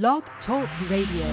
[0.00, 1.26] Blog Talk Radio.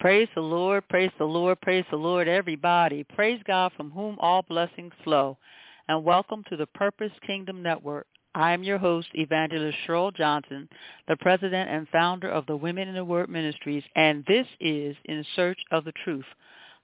[0.00, 3.04] Praise the Lord, praise the Lord, praise the Lord, everybody.
[3.04, 5.38] Praise God from whom all blessings flow.
[5.90, 8.06] And welcome to the Purpose Kingdom Network.
[8.34, 10.68] I am your host, Evangelist Cheryl Johnson,
[11.08, 15.24] the president and founder of the Women in the Word Ministries, and this is In
[15.34, 16.26] Search of the Truth,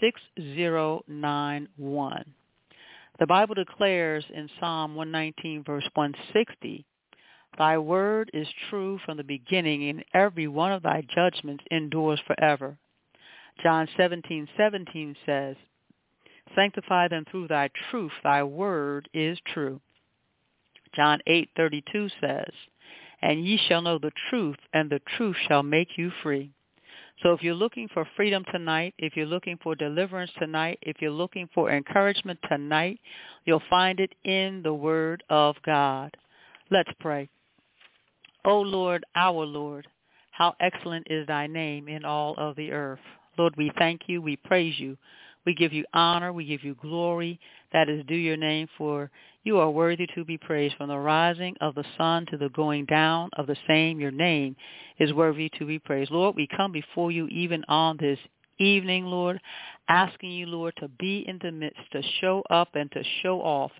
[0.00, 2.24] 6091.
[3.20, 6.86] The Bible declares in Psalm 119 verse 160,
[7.58, 12.78] Thy word is true from the beginning, and every one of thy judgments endures forever.
[13.62, 15.56] John 17:17 17 says,
[16.54, 19.82] Sanctify them through thy truth, thy word is true.
[20.94, 22.54] John 8:32 says,
[23.20, 26.52] And ye shall know the truth, and the truth shall make you free.
[27.22, 31.10] So if you're looking for freedom tonight, if you're looking for deliverance tonight, if you're
[31.10, 32.98] looking for encouragement tonight,
[33.44, 36.16] you'll find it in the Word of God.
[36.70, 37.28] Let's pray.
[38.46, 39.86] O Lord, our Lord,
[40.30, 43.00] how excellent is thy name in all of the earth.
[43.36, 44.22] Lord, we thank you.
[44.22, 44.96] We praise you.
[45.46, 46.32] We give you honor.
[46.32, 47.40] We give you glory.
[47.72, 49.10] That is due your name, for
[49.44, 52.84] you are worthy to be praised from the rising of the sun to the going
[52.84, 54.00] down of the same.
[54.00, 54.56] Your name
[54.98, 56.10] is worthy to be praised.
[56.10, 58.18] Lord, we come before you even on this
[58.58, 59.40] evening, Lord,
[59.88, 63.72] asking you, Lord, to be in the midst, to show up and to show off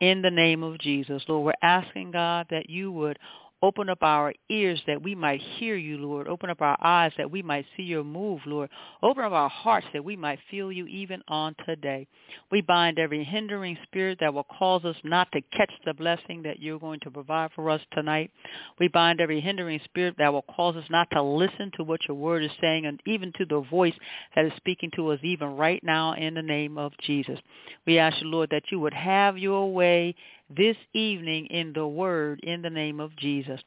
[0.00, 1.22] in the name of Jesus.
[1.26, 3.18] Lord, we're asking, God, that you would
[3.66, 6.28] Open up our ears that we might hear you, Lord.
[6.28, 8.70] Open up our eyes that we might see your move, Lord.
[9.02, 12.06] Open up our hearts that we might feel you even on today.
[12.52, 16.60] We bind every hindering spirit that will cause us not to catch the blessing that
[16.60, 18.30] you're going to provide for us tonight.
[18.78, 22.16] We bind every hindering spirit that will cause us not to listen to what your
[22.16, 23.94] word is saying and even to the voice
[24.36, 27.40] that is speaking to us even right now in the name of Jesus.
[27.84, 30.14] We ask you, Lord, that you would have your way
[30.54, 33.60] this evening in the word in the name of Jesus.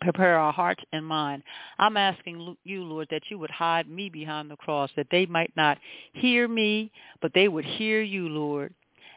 [0.00, 1.42] Prepare our hearts and mind.
[1.78, 5.52] I'm asking you, Lord, that you would hide me behind the cross, that they might
[5.56, 5.78] not
[6.14, 6.90] hear me,
[7.22, 8.74] but they would hear you, Lord,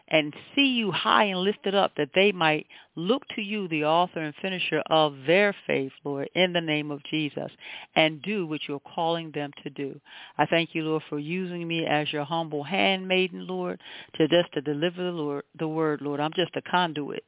[0.10, 4.20] and see you high and lifted up, that they might look to you, the author
[4.20, 7.52] and finisher of their faith, Lord, in the name of Jesus,
[7.96, 10.00] and do what you're calling them to do.
[10.38, 13.82] I thank you, Lord, for using me as your humble handmaiden, Lord,
[14.16, 16.20] to just to deliver the, Lord, the word, Lord.
[16.20, 17.24] I'm just a conduit.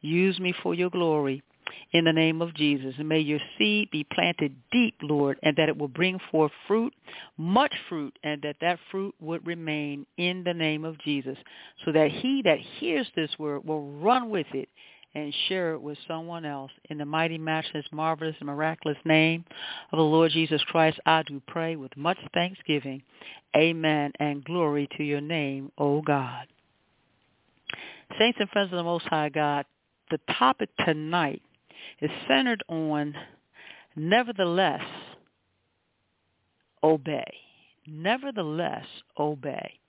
[0.00, 1.42] Use me for your glory
[1.92, 2.94] in the name of Jesus.
[2.98, 6.94] And may your seed be planted deep, Lord, and that it will bring forth fruit,
[7.36, 11.38] much fruit, and that that fruit would remain in the name of Jesus,
[11.84, 14.68] so that he that hears this word will run with it
[15.14, 16.70] and share it with someone else.
[16.88, 19.44] In the mighty, matchless, marvelous, and miraculous name
[19.92, 23.02] of the Lord Jesus Christ, I do pray with much thanksgiving.
[23.56, 26.46] Amen, and glory to your name, O God.
[28.18, 29.64] Saints and friends of the Most High God,
[30.10, 31.42] the topic tonight
[32.00, 33.14] is centered on
[33.96, 34.84] nevertheless
[36.82, 37.32] obey.
[37.86, 38.86] Nevertheless
[39.18, 39.80] obey.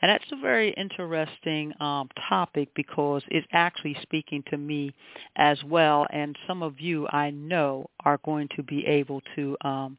[0.00, 4.94] And that's a very interesting um, topic because it's actually speaking to me
[5.36, 6.06] as well.
[6.10, 9.98] And some of you I know are going to be able to um,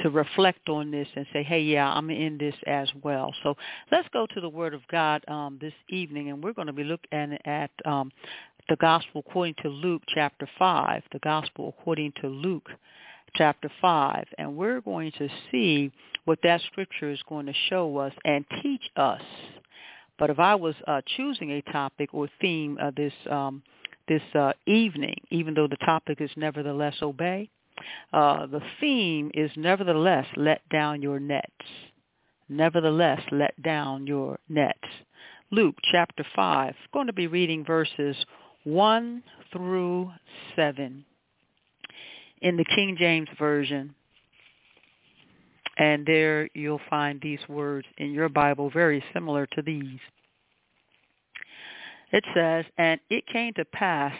[0.00, 3.34] to reflect on this and say, hey, yeah, I'm in this as well.
[3.42, 3.56] So
[3.90, 6.84] let's go to the Word of God um, this evening, and we're going to be
[6.84, 8.12] looking at um,
[8.68, 12.68] the Gospel according to Luke chapter 5, the Gospel according to Luke
[13.34, 14.26] chapter 5.
[14.36, 15.90] And we're going to see
[16.26, 19.22] what that scripture is going to show us and teach us.
[20.18, 23.62] But if I was uh, choosing a topic or theme of this um,
[24.08, 27.50] this uh, evening, even though the topic is nevertheless obey,
[28.12, 31.46] uh, the theme is nevertheless let down your nets.
[32.48, 34.78] Nevertheless let down your nets.
[35.50, 38.16] Luke chapter 5, going to be reading verses
[38.64, 39.22] 1
[39.52, 40.10] through
[40.56, 41.04] 7.
[42.40, 43.94] in the King James Version.
[45.76, 50.00] And there you'll find these words in your Bible very similar to these.
[52.10, 54.14] It says, And it came to pass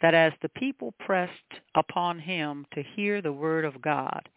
[0.00, 1.32] that as the people pressed
[1.74, 4.28] upon him to hear the word of God,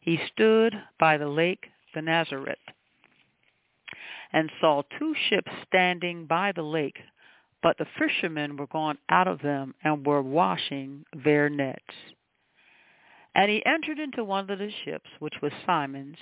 [0.00, 2.58] he stood by the lake Gennesaret
[4.32, 6.98] and saw two ships standing by the lake,
[7.64, 11.80] but the fishermen were gone out of them and were washing their nets.
[13.34, 16.18] And he entered into one of the ships, which was Simon's,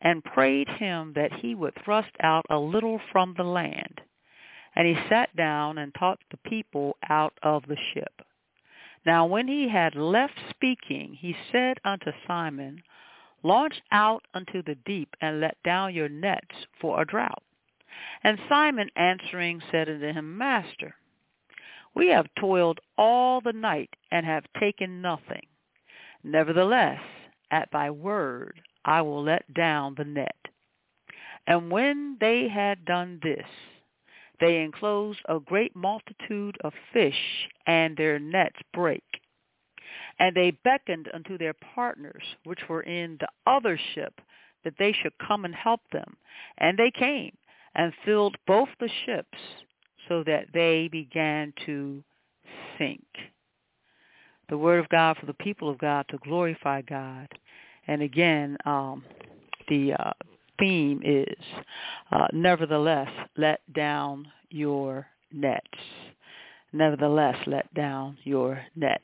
[0.00, 4.00] and prayed him that he would thrust out a little from the land.
[4.74, 8.22] And he sat down and taught the people out of the ship.
[9.04, 12.82] Now when he had left speaking, he said unto Simon,
[13.42, 17.42] Launch out unto the deep, and let down your nets for a draught.
[18.22, 20.94] And Simon answering said unto him, Master,
[21.94, 25.46] we have toiled all the night and have taken nothing.
[26.22, 27.00] Nevertheless,
[27.50, 30.36] at thy word I will let down the net.
[31.46, 33.46] And when they had done this,
[34.40, 39.20] they enclosed a great multitude of fish, and their nets brake.
[40.18, 44.20] And they beckoned unto their partners, which were in the other ship,
[44.64, 46.16] that they should come and help them.
[46.58, 47.36] And they came
[47.78, 49.38] and filled both the ships,
[50.08, 52.02] so that they began to
[52.76, 53.04] sink.
[54.48, 57.28] The word of God for the people of God to glorify God.
[57.86, 59.04] And again, um,
[59.68, 60.12] the uh,
[60.58, 61.36] theme is,
[62.10, 65.64] uh, nevertheless, let down your nets.
[66.72, 69.02] Nevertheless, let down your nets.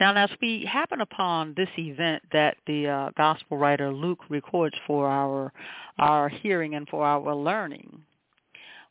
[0.00, 5.08] Now, as we happen upon this event that the uh, gospel writer Luke records for
[5.08, 5.52] our
[5.98, 8.02] our hearing and for our learning,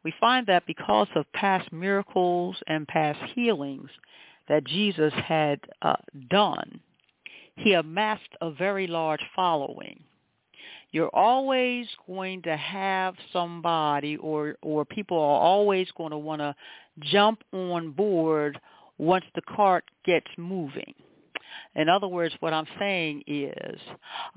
[0.03, 3.89] we find that because of past miracles and past healings
[4.49, 5.95] that Jesus had uh,
[6.29, 6.81] done,
[7.55, 10.03] he amassed a very large following.
[10.91, 16.55] You're always going to have somebody or or people are always going to want to
[16.99, 18.59] jump on board
[18.97, 20.93] once the cart gets moving.
[21.75, 23.79] In other words, what I'm saying is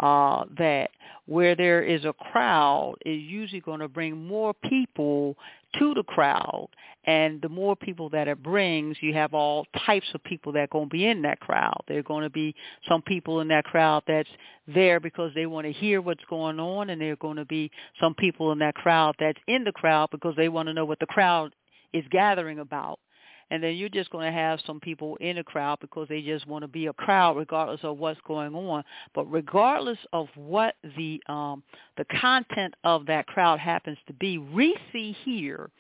[0.01, 0.91] uh, that
[1.27, 5.37] where there is a crowd is usually going to bring more people
[5.79, 6.69] to the crowd.
[7.05, 10.67] And the more people that it brings, you have all types of people that are
[10.67, 11.81] going to be in that crowd.
[11.89, 12.55] There are going to be
[12.87, 14.29] some people in that crowd that's
[14.67, 17.71] there because they want to hear what's going on, and there are going to be
[17.99, 21.01] some people in that crowd that's in the crowd because they want to know what
[21.01, 21.55] the crowd
[21.95, 23.01] is gathering about
[23.51, 26.47] and then you're just going to have some people in a crowd because they just
[26.47, 28.85] want to be a crowd regardless of what's going on.
[29.15, 31.63] But regardless of what the um
[31.97, 35.71] the content of that crowd happens to be we see here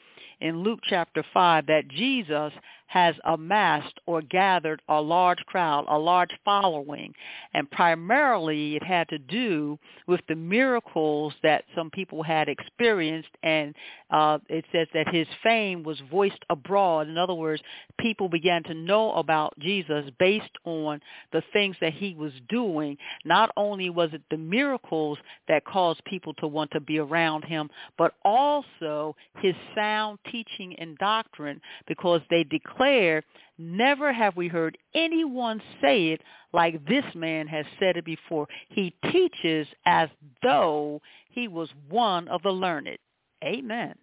[0.40, 2.52] in Luke chapter 5 that Jesus
[2.90, 7.14] has amassed or gathered a large crowd, a large following.
[7.54, 9.78] And primarily it had to do
[10.08, 13.28] with the miracles that some people had experienced.
[13.44, 13.76] And
[14.10, 17.06] uh, it says that his fame was voiced abroad.
[17.06, 17.62] In other words,
[18.00, 21.00] people began to know about Jesus based on
[21.32, 22.98] the things that he was doing.
[23.24, 25.16] Not only was it the miracles
[25.46, 30.98] that caused people to want to be around him, but also his sound teaching and
[30.98, 33.24] doctrine because they declared declared,
[33.58, 36.22] never have we heard anyone say it
[36.52, 38.46] like this man has said it before.
[38.70, 40.08] He teaches as
[40.42, 42.98] though he was one of the learned.
[43.44, 43.94] Amen.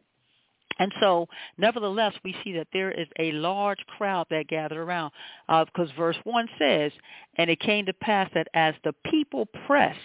[0.80, 5.12] And so, nevertheless, we see that there is a large crowd that gathered around,
[5.50, 6.92] uh, because verse 1 says,
[7.38, 9.98] And it came to pass that as the people pressed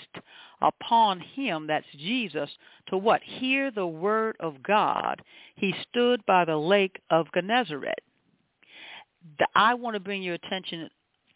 [0.63, 2.49] upon him, that's Jesus,
[2.89, 3.21] to what?
[3.23, 5.21] Hear the word of God,
[5.57, 8.01] he stood by the lake of Gennesaret
[9.55, 10.89] I want to bring your attention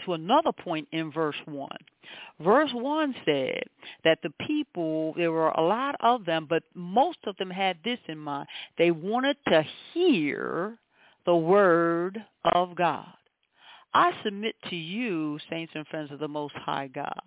[0.04, 1.68] to another point in verse 1.
[2.40, 3.62] Verse 1 said
[4.04, 7.98] that the people, there were a lot of them, but most of them had this
[8.08, 8.46] in mind.
[8.78, 10.78] They wanted to hear
[11.24, 12.22] the word
[12.54, 13.06] of God.
[13.94, 17.20] I submit to you, saints and friends of the Most High God,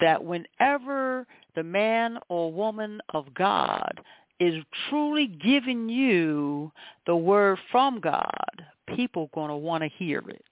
[0.00, 4.00] that whenever the man or woman of God
[4.40, 6.72] is truly giving you
[7.06, 8.64] the word from God,
[8.96, 10.44] people going to want to hear it.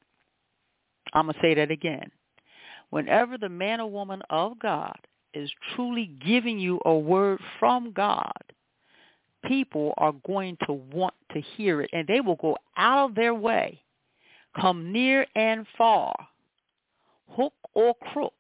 [1.15, 2.11] I'm going to say that again.
[2.91, 4.99] Whenever the man or woman of God
[5.35, 8.33] is truly giving you a word from God,
[9.47, 13.35] people are going to want to hear it, and they will go out of their
[13.35, 13.81] way,
[14.61, 16.15] come near and far,
[17.31, 18.35] hook or crook,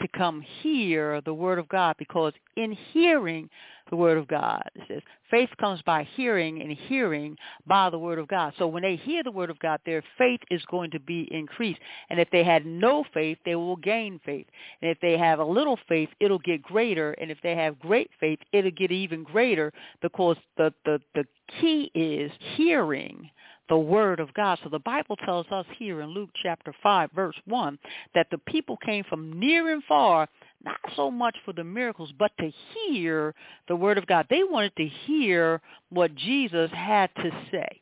[0.00, 3.48] to come hear the word of God because in hearing
[3.90, 7.36] the word of God, it says faith comes by hearing and hearing
[7.66, 8.52] by the word of God.
[8.58, 11.80] So when they hear the word of God, their faith is going to be increased.
[12.10, 14.46] And if they had no faith, they will gain faith.
[14.82, 17.12] And if they have a little faith, it'll get greater.
[17.12, 21.24] And if they have great faith, it'll get even greater because the, the, the
[21.60, 23.30] key is hearing
[23.68, 24.58] the word of God.
[24.62, 27.78] So the Bible tells us here in Luke chapter 5 verse 1
[28.14, 30.28] that the people came from near and far
[30.64, 33.34] not so much for the miracles, but to hear
[33.68, 34.26] the word of God.
[34.28, 35.60] They wanted to hear
[35.90, 37.80] what Jesus had to say.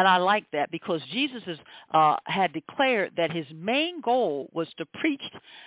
[0.00, 1.58] And I like that because Jesus is,
[1.92, 5.20] uh, had declared that his main goal was to preach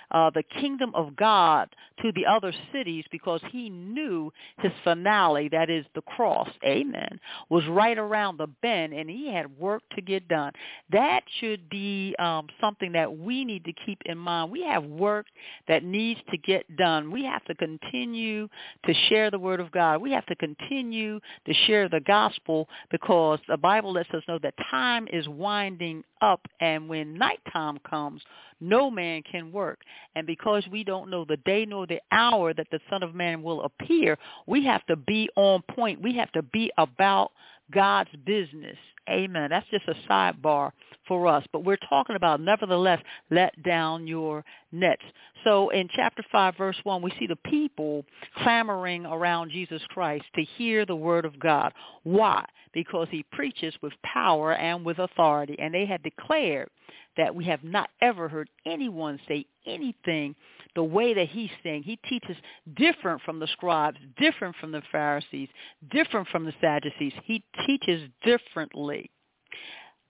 [0.10, 1.70] uh, the kingdom of God
[2.02, 7.20] to the other cities because he knew his finale, that is the cross, amen,
[7.52, 10.52] was right around the bend and he had work to get done.
[10.92, 14.52] That should be um, something that we need to keep in mind.
[14.52, 15.28] We have work
[15.68, 17.12] that needs to get done.
[17.12, 18.48] We have to continue
[18.88, 20.02] to share the word of God.
[20.02, 24.40] We have to continue to share the gospel because the Bible lets us us know
[24.42, 28.22] that time is winding up and when nighttime comes,
[28.62, 29.80] no man can work.
[30.16, 33.44] And because we don't know the day nor the hour that the Son of Man
[33.44, 36.02] will appear, we have to be on point.
[36.02, 37.32] We have to be about
[37.72, 38.78] God's business.
[39.10, 39.50] Amen.
[39.50, 40.72] That's just a sidebar
[41.08, 41.44] for us.
[41.52, 45.02] But we're talking about, nevertheless, let down your nets.
[45.44, 48.06] So in chapter 5, verse 1, we see the people
[48.38, 51.74] clamoring around Jesus Christ to hear the word of God.
[52.04, 52.46] Why?
[52.74, 55.58] Because he preaches with power and with authority.
[55.60, 56.70] And they had declared
[57.18, 60.36] that we have not ever heard anyone say anything
[60.76, 61.84] the way that he's saying.
[61.84, 62.36] He teaches
[62.76, 65.50] different from the scribes, different from the Pharisees,
[65.92, 67.14] different from the Sadducees.
[67.26, 69.12] He teaches differently.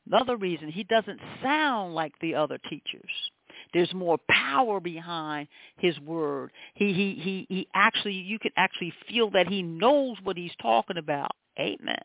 [0.07, 3.11] Another reason, he doesn't sound like the other teachers.
[3.73, 6.51] There's more power behind his word.
[6.73, 10.97] He he he he actually you can actually feel that he knows what he's talking
[10.97, 11.31] about.
[11.59, 12.03] Amen.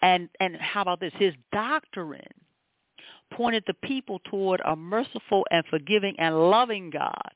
[0.00, 1.12] And and how about this?
[1.18, 2.22] His doctrine
[3.34, 7.30] pointed the people toward a merciful and forgiving and loving God.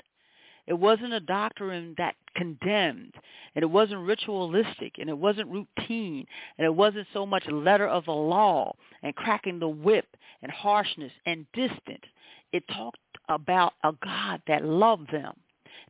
[0.66, 3.14] It wasn't a doctrine that condemned,
[3.54, 6.26] and it wasn't ritualistic, and it wasn't routine,
[6.58, 10.06] and it wasn't so much letter of the law and cracking the whip
[10.42, 12.04] and harshness and distant.
[12.52, 15.34] It talked about a God that loved them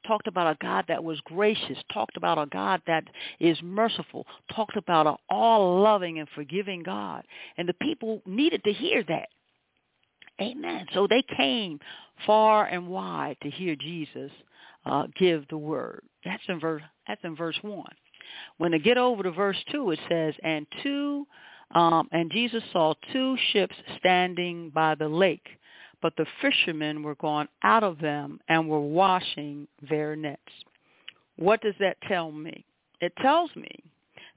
[0.07, 3.05] talked about a God that was gracious, talked about a God that
[3.41, 7.25] is merciful, talked about an all-loving and forgiving God.
[7.57, 9.29] And the people needed to hear that.
[10.40, 10.87] Amen.
[10.95, 11.80] So they came
[12.26, 14.30] far and wide to hear Jesus
[14.87, 16.02] uh, give the word.
[16.25, 16.83] That's in verse.
[17.07, 17.92] That's in verse one.
[18.59, 21.26] When they get over to verse two, it says, "And two,
[21.73, 25.49] um, and Jesus saw two ships standing by the lake,
[26.00, 30.40] but the fishermen were gone out of them and were washing their nets."
[31.37, 32.64] What does that tell me?
[33.00, 33.71] It tells me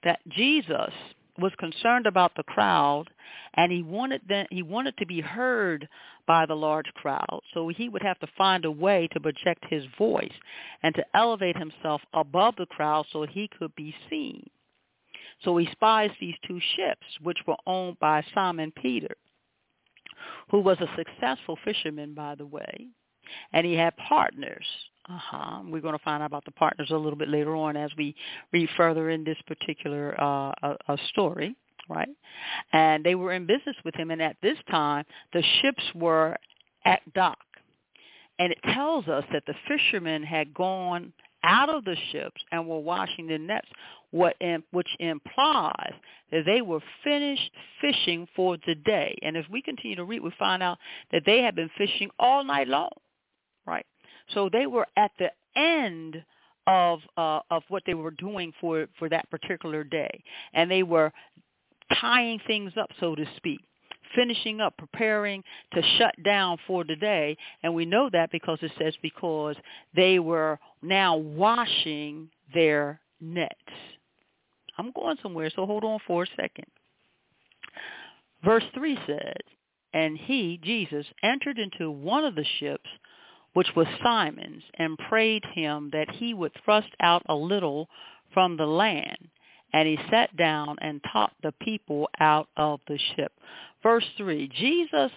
[0.03, 0.93] that Jesus
[1.41, 3.05] was concerned about the crowd
[3.55, 5.87] and he wanted he wanted to be heard
[6.27, 7.41] by the large crowd.
[7.53, 10.31] So he would have to find a way to project his voice
[10.83, 14.49] and to elevate himself above the crowd so he could be seen.
[15.43, 19.15] So he spies these two ships which were owned by Simon Peter
[20.49, 22.87] who was a successful fisherman by the way
[23.53, 24.65] and he had partners
[25.09, 25.61] uh-huh.
[25.65, 28.15] We're going to find out about the partners a little bit later on as we
[28.53, 30.75] read further in this particular uh,
[31.09, 31.55] story,
[31.89, 32.09] right?
[32.71, 36.35] And they were in business with him, and at this time, the ships were
[36.85, 37.39] at dock.
[38.39, 42.79] And it tells us that the fishermen had gone out of the ships and were
[42.79, 43.67] washing their nets,
[44.11, 44.35] what
[44.71, 45.93] which implies
[46.31, 49.17] that they were finished fishing for the day.
[49.21, 50.77] And as we continue to read, we find out
[51.11, 52.91] that they had been fishing all night long,
[53.65, 53.85] right?
[54.33, 56.23] So they were at the end
[56.67, 60.23] of uh, of what they were doing for for that particular day,
[60.53, 61.11] and they were
[61.99, 63.59] tying things up, so to speak,
[64.15, 67.35] finishing up, preparing to shut down for the day.
[67.63, 69.55] And we know that because it says because
[69.95, 73.53] they were now washing their nets.
[74.77, 76.65] I'm going somewhere, so hold on for a second.
[78.43, 79.41] Verse 3 says,
[79.93, 82.89] And he, Jesus, entered into one of the ships
[83.53, 87.89] which was Simon's, and prayed him that he would thrust out a little
[88.33, 89.29] from the land.
[89.73, 93.31] And he sat down and taught the people out of the ship.
[93.83, 95.11] Verse 3, Jesus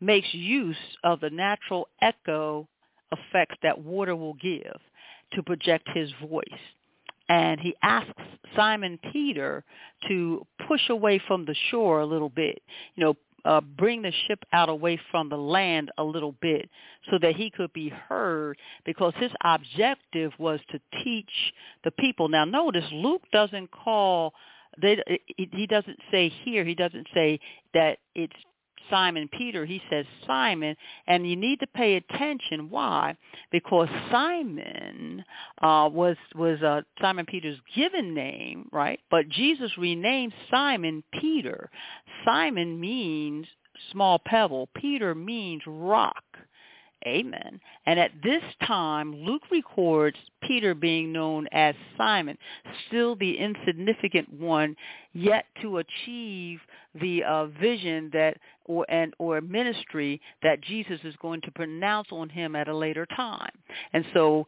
[0.00, 2.68] makes use of the natural echo
[3.12, 4.78] effects that water will give
[5.32, 6.44] to project his voice.
[7.28, 8.12] And he asks
[8.56, 9.64] Simon Peter
[10.08, 12.60] to push away from the shore a little bit,
[12.96, 16.68] you know, uh, bring the ship out away from the land a little bit
[17.10, 21.30] so that he could be heard because his objective was to teach
[21.84, 22.28] the people.
[22.28, 24.34] Now notice Luke doesn't call
[24.80, 25.02] they
[25.36, 27.40] he doesn't say here he doesn't say
[27.74, 28.32] that it's
[28.88, 32.70] Simon Peter, he says Simon, and you need to pay attention.
[32.70, 33.16] Why?
[33.50, 35.24] Because Simon
[35.60, 39.00] uh, was was uh, Simon Peter's given name, right?
[39.10, 41.70] But Jesus renamed Simon Peter.
[42.24, 43.46] Simon means
[43.92, 44.68] small pebble.
[44.74, 46.24] Peter means rock.
[47.06, 47.60] Amen.
[47.86, 52.36] And at this time, Luke records Peter being known as Simon,
[52.86, 54.76] still the insignificant one,
[55.14, 56.60] yet to achieve
[57.00, 62.28] the uh, vision that or and or ministry that Jesus is going to pronounce on
[62.28, 63.52] him at a later time.
[63.94, 64.46] And so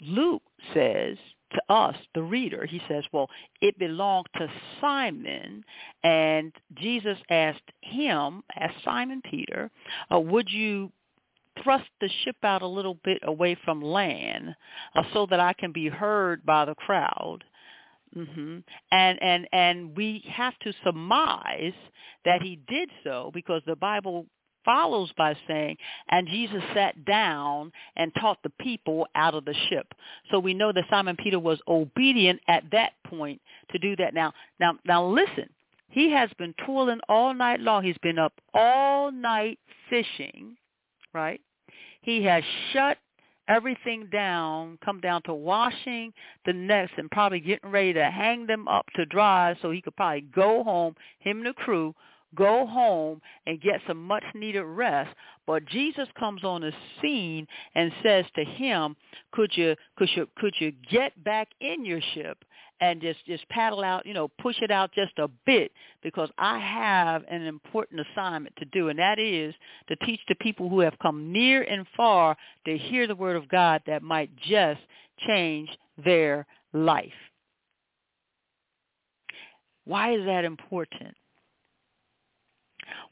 [0.00, 1.18] Luke says
[1.52, 3.28] to us, the reader, he says, well,
[3.60, 4.48] it belonged to
[4.80, 5.62] Simon,
[6.02, 9.70] and Jesus asked him, asked Simon Peter,
[10.12, 10.90] uh, would you
[11.62, 14.54] thrust the ship out a little bit away from land
[14.94, 17.44] uh, so that I can be heard by the crowd.
[18.16, 18.58] Mm-hmm.
[18.92, 21.72] And and and we have to surmise
[22.24, 24.26] that he did so because the Bible
[24.64, 25.76] follows by saying,
[26.08, 29.86] and Jesus sat down and taught the people out of the ship.
[30.30, 33.42] So we know that Simon Peter was obedient at that point
[33.72, 34.14] to do that.
[34.14, 35.50] Now, now, now listen.
[35.90, 37.84] He has been toiling all night long.
[37.84, 39.58] He's been up all night
[39.90, 40.56] fishing
[41.14, 41.40] right?
[42.02, 42.42] He has
[42.72, 42.98] shut
[43.48, 46.12] everything down, come down to washing
[46.46, 49.96] the nets and probably getting ready to hang them up to dry so he could
[49.96, 51.94] probably go home, him and the crew,
[52.34, 55.14] go home and get some much needed rest.
[55.46, 58.96] But Jesus comes on the scene and says to him,
[59.32, 62.44] could you, could you, could you get back in your ship
[62.84, 65.72] and just just paddle out, you know, push it out just a bit
[66.02, 69.54] because I have an important assignment to do, and that is
[69.88, 72.36] to teach the people who have come near and far
[72.66, 74.82] to hear the word of God that might just
[75.26, 75.70] change
[76.04, 77.12] their life.
[79.86, 81.14] Why is that important?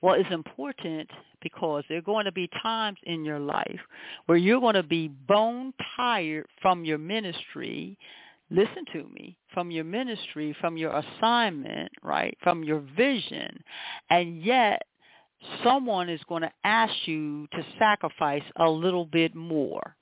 [0.02, 1.08] Well, it's important
[1.40, 3.80] because there are going to be times in your life
[4.26, 7.96] where you're going to be bone tired from your ministry
[8.52, 13.62] listen to me, from your ministry, from your assignment, right, from your vision,
[14.10, 14.82] and yet
[15.64, 19.96] someone is going to ask you to sacrifice a little bit more.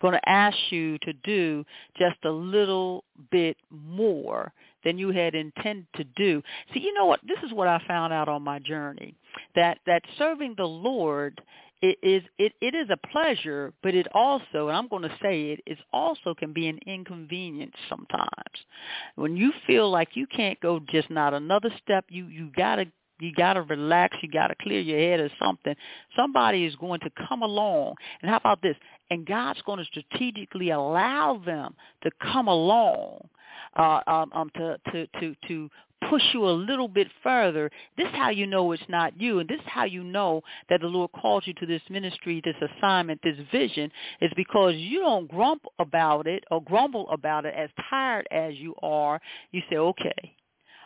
[0.00, 1.62] Going to ask you to do
[1.98, 4.50] just a little bit more
[4.82, 6.42] than you had intended to do.
[6.72, 7.20] See, you know what?
[7.28, 9.14] This is what I found out on my journey.
[9.56, 11.38] That that serving the Lord
[11.82, 15.50] it is it, it is a pleasure, but it also, and I'm going to say
[15.50, 18.28] it it, also can be an inconvenience sometimes.
[19.16, 22.86] When you feel like you can't go just not another step, you you gotta
[23.20, 25.74] you gotta relax, you gotta clear your head or something.
[26.16, 28.76] Somebody is going to come along, and how about this?
[29.10, 33.28] And God's going to strategically allow them to come along
[33.76, 35.70] uh, um, um, to to to to
[36.08, 39.38] push you a little bit further, this is how you know it's not you.
[39.40, 42.56] And this is how you know that the Lord called you to this ministry, this
[42.78, 47.70] assignment, this vision, is because you don't grumble about it or grumble about it as
[47.88, 49.20] tired as you are.
[49.52, 50.34] You say, okay,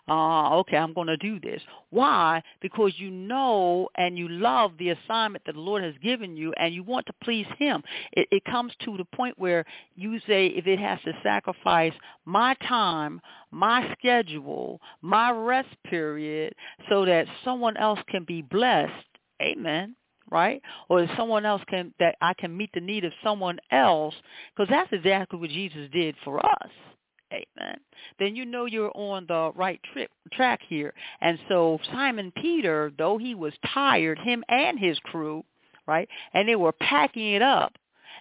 [0.08, 1.62] uh, okay, I'm going to do this.
[1.90, 2.42] Why?
[2.60, 6.74] Because you know and you love the assignment that the Lord has given you and
[6.74, 7.82] you want to please him.
[8.12, 9.64] It, it comes to the point where
[9.96, 11.94] you say if it has to sacrifice
[12.26, 16.54] my time, my schedule, my rest period
[16.90, 18.92] so that someone else can be blessed,
[19.42, 19.96] amen
[20.30, 20.62] right?
[20.88, 24.14] Or if someone else can that I can meet the need of someone else
[24.56, 26.70] because that's exactly what Jesus did for us.
[27.32, 27.78] Amen.
[28.18, 30.94] Then you know you're on the right trip, track here.
[31.20, 35.44] And so Simon Peter, though he was tired, him and his crew,
[35.86, 37.72] right, and they were packing it up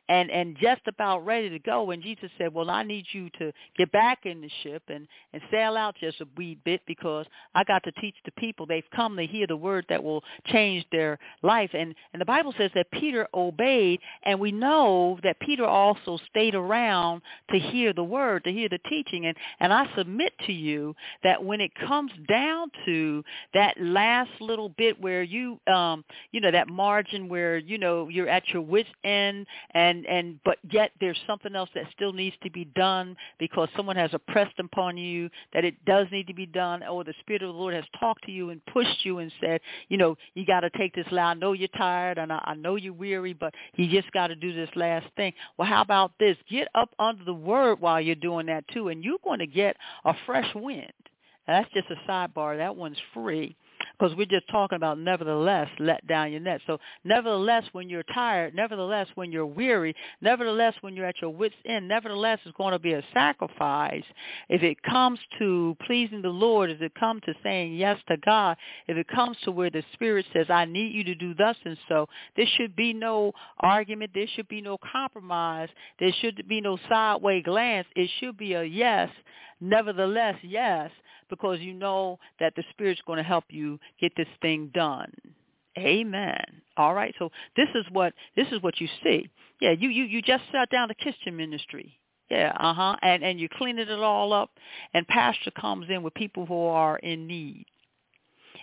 [0.10, 3.54] and and just about ready to go and Jesus said, "Well, I need you to
[3.78, 7.64] get back in the ship and and sail out just a wee bit because I
[7.64, 8.66] got to teach the people.
[8.66, 12.54] They've come to hear the word that will change their life." And and the Bible
[12.58, 18.04] says that Peter obeyed, and we know that Peter also stayed around to hear the
[18.04, 19.26] word, to hear the teaching.
[19.26, 24.70] And and I submit to you that when it comes down to that last little
[24.70, 28.90] bit where you um you know that margin where you know you're at your wits
[29.04, 33.16] end and and and but yet there's something else that still needs to be done
[33.40, 37.14] because someone has oppressed upon you that it does need to be done or the
[37.20, 40.16] spirit of the lord has talked to you and pushed you and said you know
[40.34, 42.94] you got to take this last i know you're tired and I, I know you're
[42.94, 45.34] weary but you just got to do this last thing.
[45.58, 46.38] Well how about this?
[46.50, 49.78] Get up under the word while you're doing that too and you're going to get
[50.06, 50.92] a fresh wind.
[51.48, 52.58] That's just a sidebar.
[52.58, 53.56] That one's free
[53.98, 56.62] because we're just talking about nevertheless let down your net.
[56.68, 61.56] So nevertheless when you're tired, nevertheless when you're weary, nevertheless when you're at your wits
[61.66, 64.04] end, nevertheless it's going to be a sacrifice.
[64.50, 68.58] If it comes to pleasing the Lord, if it comes to saying yes to God,
[68.88, 71.78] if it comes to where the Spirit says, I need you to do thus and
[71.88, 74.12] so, there should be no argument.
[74.14, 75.70] There should be no compromise.
[76.00, 77.88] There should be no sideway glance.
[77.96, 79.10] It should be a yes,
[79.62, 80.92] nevertheless yes,
[81.30, 85.12] because you know that the Spirit's going to help you get this thing done.
[85.78, 86.44] Amen.
[86.78, 87.14] All right.
[87.18, 89.30] So this is what this is what you see.
[89.60, 91.98] Yeah, you you you just sat down the kitchen ministry.
[92.30, 92.98] Yeah, uh-huh.
[93.02, 94.52] And and you're cleaning it all up
[94.94, 97.66] and pastor comes in with people who are in need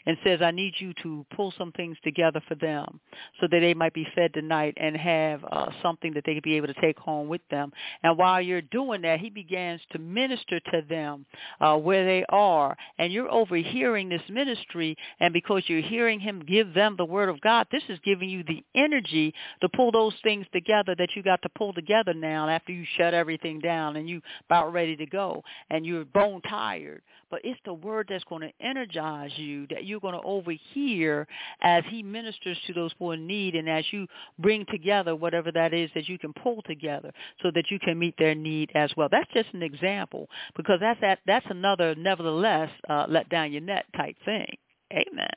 [0.06, 3.00] and says, I need you to pull some things together for them
[3.40, 6.56] so that they might be fed tonight and have uh, something that they could be
[6.56, 7.72] able to take home with them.
[8.02, 11.26] And while you're doing that, he begins to minister to them
[11.60, 12.76] uh, where they are.
[12.98, 17.40] And you're overhearing this ministry, and because you're hearing him give them the word of
[17.40, 21.42] God, this is giving you the energy to pull those things together that you got
[21.42, 25.42] to pull together now after you shut everything down and you about ready to go
[25.70, 27.02] and you're bone tired.
[27.30, 31.26] But it's the word that's going to energize you that you're going to overhear
[31.62, 34.06] as he ministers to those who are in need and as you
[34.38, 38.14] bring together whatever that is that you can pull together so that you can meet
[38.18, 39.08] their need as well.
[39.10, 43.86] That's just an example because that's that, that's another nevertheless uh, let down your net
[43.96, 44.56] type thing.
[44.92, 45.30] Amen.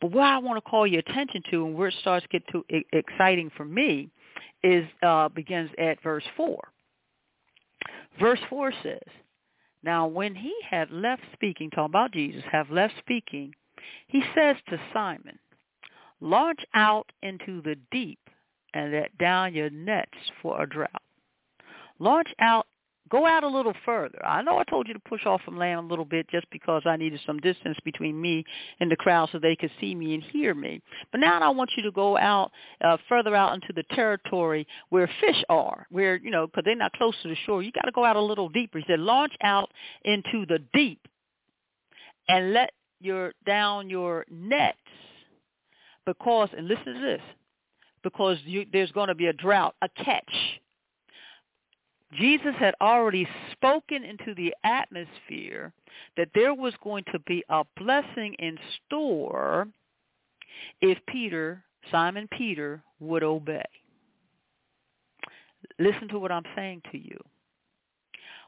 [0.00, 2.42] But what I want to call your attention to and where it starts to get
[2.52, 4.10] too exciting for me
[4.62, 6.58] is uh, begins at verse 4.
[8.18, 8.98] Verse 4 says,
[9.82, 13.54] Now when he had left speaking, talking about Jesus, have left speaking,
[14.06, 15.38] he says to Simon,
[16.20, 18.18] launch out into the deep
[18.74, 20.10] and let down your nets
[20.42, 21.02] for a drought.
[21.98, 22.66] Launch out,
[23.10, 24.24] go out a little further.
[24.24, 26.82] I know I told you to push off from land a little bit just because
[26.86, 28.44] I needed some distance between me
[28.78, 30.80] and the crowd so they could see me and hear me.
[31.10, 35.10] But now I want you to go out uh, further out into the territory where
[35.20, 37.62] fish are, where, you know, because they're not close to the shore.
[37.62, 38.78] You got to go out a little deeper.
[38.78, 39.70] He said, launch out
[40.04, 41.00] into the deep
[42.28, 44.78] and let your down your nets
[46.06, 47.22] because and listen to this
[48.02, 50.32] because you, there's going to be a drought, a catch.
[52.18, 55.72] Jesus had already spoken into the atmosphere
[56.16, 59.68] that there was going to be a blessing in store
[60.80, 63.64] if Peter, Simon Peter, would obey.
[65.78, 67.16] Listen to what I'm saying to you.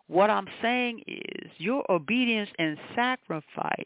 [0.09, 3.85] What I'm saying is your obedience and sacrifice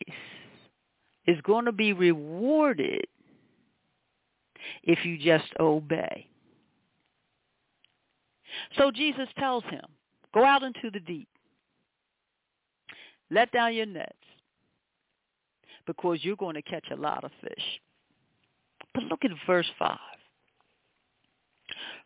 [1.27, 3.07] is going to be rewarded
[4.83, 6.29] if you just obey.
[8.79, 9.85] So Jesus tells him,
[10.33, 11.29] go out into the deep.
[13.31, 14.13] Let down your nets
[15.87, 17.81] because you're going to catch a lot of fish.
[18.95, 19.99] But look at verse 5.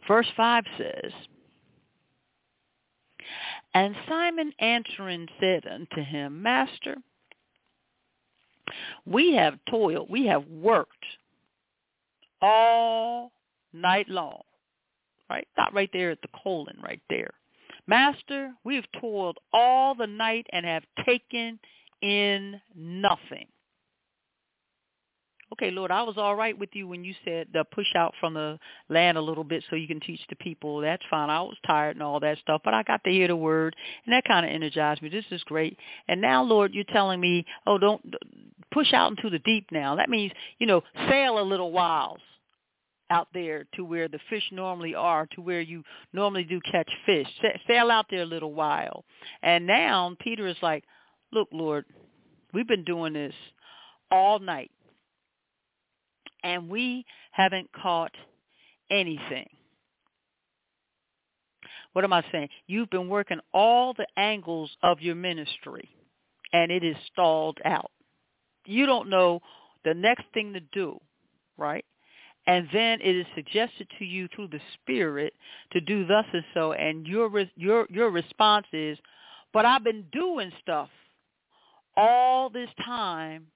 [0.09, 1.13] Verse 5 says,
[3.75, 6.97] And Simon answering said unto him, Master,
[9.07, 11.05] we have toiled, we have worked
[12.43, 13.33] all
[13.73, 14.43] night long.
[15.29, 15.47] Right?
[15.57, 17.31] Not right there at the colon right there.
[17.87, 21.59] Master, we've toiled all the night and have taken
[22.03, 23.47] in nothing.
[25.53, 28.35] Okay, Lord, I was all right with you when you said the push out from
[28.35, 30.81] the land a little bit so you can teach the people.
[30.81, 31.29] That's fine.
[31.29, 33.75] I was tired and all that stuff, but I got to hear the word,
[34.07, 35.09] and that kind of energized me.
[35.09, 35.77] This is great.
[36.07, 38.01] And now, Lord, you're telling me, oh, don't
[38.73, 39.97] push out into the deep now.
[39.97, 42.21] That means, you know, sail a little whiles
[43.11, 47.27] out there to where the fish normally are, to where you normally do catch fish.
[47.67, 49.05] Sail out there a little while.
[49.43, 50.85] And now Peter is like,
[51.33, 51.85] look, Lord,
[52.55, 53.35] we've been doing this
[54.11, 54.71] all night
[56.43, 58.15] and we haven't caught
[58.91, 59.49] anything.
[61.93, 62.49] What am I saying?
[62.67, 65.89] You've been working all the angles of your ministry,
[66.53, 67.91] and it is stalled out.
[68.67, 69.41] You don't know
[69.85, 71.01] the next thing to do,
[71.57, 71.85] right?
[72.47, 75.35] And then it is suggested to you through the Spirit
[75.73, 78.99] to do thus and so, and your your your response is,
[79.53, 80.89] "But I've been doing stuff
[81.97, 83.47] all this time,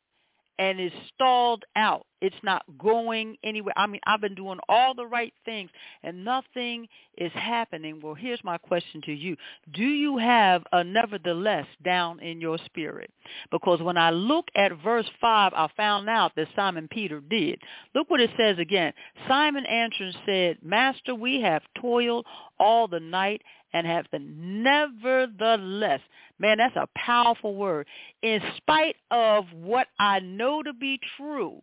[0.58, 2.06] and it's stalled out.
[2.24, 3.74] It's not going anywhere.
[3.76, 5.68] I mean, I've been doing all the right things
[6.02, 8.00] and nothing is happening.
[8.02, 9.36] Well, here's my question to you.
[9.74, 13.10] Do you have a nevertheless down in your spirit?
[13.50, 17.60] Because when I look at verse 5, I found out that Simon Peter did.
[17.94, 18.94] Look what it says again.
[19.28, 22.24] Simon answered and said, Master, we have toiled
[22.58, 23.42] all the night
[23.74, 26.00] and have been nevertheless.
[26.38, 27.86] Man, that's a powerful word.
[28.22, 31.60] In spite of what I know to be true,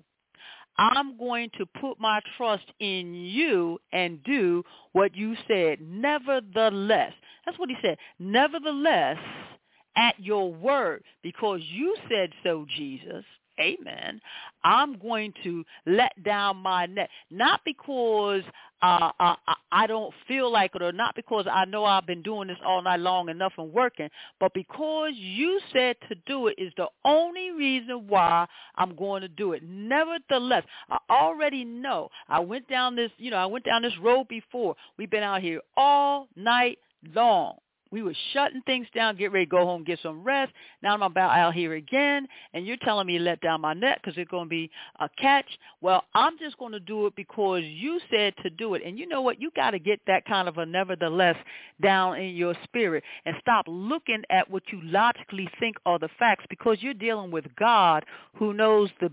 [0.82, 4.64] I'm going to put my trust in you and do
[4.94, 5.80] what you said.
[5.80, 7.14] Nevertheless.
[7.46, 7.98] That's what he said.
[8.18, 9.18] Nevertheless,
[9.96, 13.24] at your word, because you said so, Jesus,
[13.62, 14.20] amen,
[14.64, 17.10] I'm going to let down my net.
[17.30, 18.44] Not because
[18.82, 19.36] uh, I,
[19.72, 22.82] I don't feel like it or not because I know I've been doing this all
[22.82, 27.52] night long enough and working, but because you said to do it is the only
[27.52, 29.62] reason why I'm going to do it.
[29.64, 32.10] Nevertheless, I already know.
[32.28, 34.76] I went down this, you know, I went down this road before.
[34.98, 36.80] We've been out here all night
[37.14, 37.58] long.
[37.92, 40.54] We were shutting things down, get ready to go home, get some rest.
[40.82, 44.00] Now I'm about out here again, and you're telling me to let down my net
[44.02, 45.46] because it's going to be a catch.
[45.82, 48.82] Well, I'm just going to do it because you said to do it.
[48.86, 49.42] And you know what?
[49.42, 51.36] You got to get that kind of a nevertheless
[51.82, 56.46] down in your spirit and stop looking at what you logically think are the facts
[56.50, 59.12] because you're dealing with God who knows the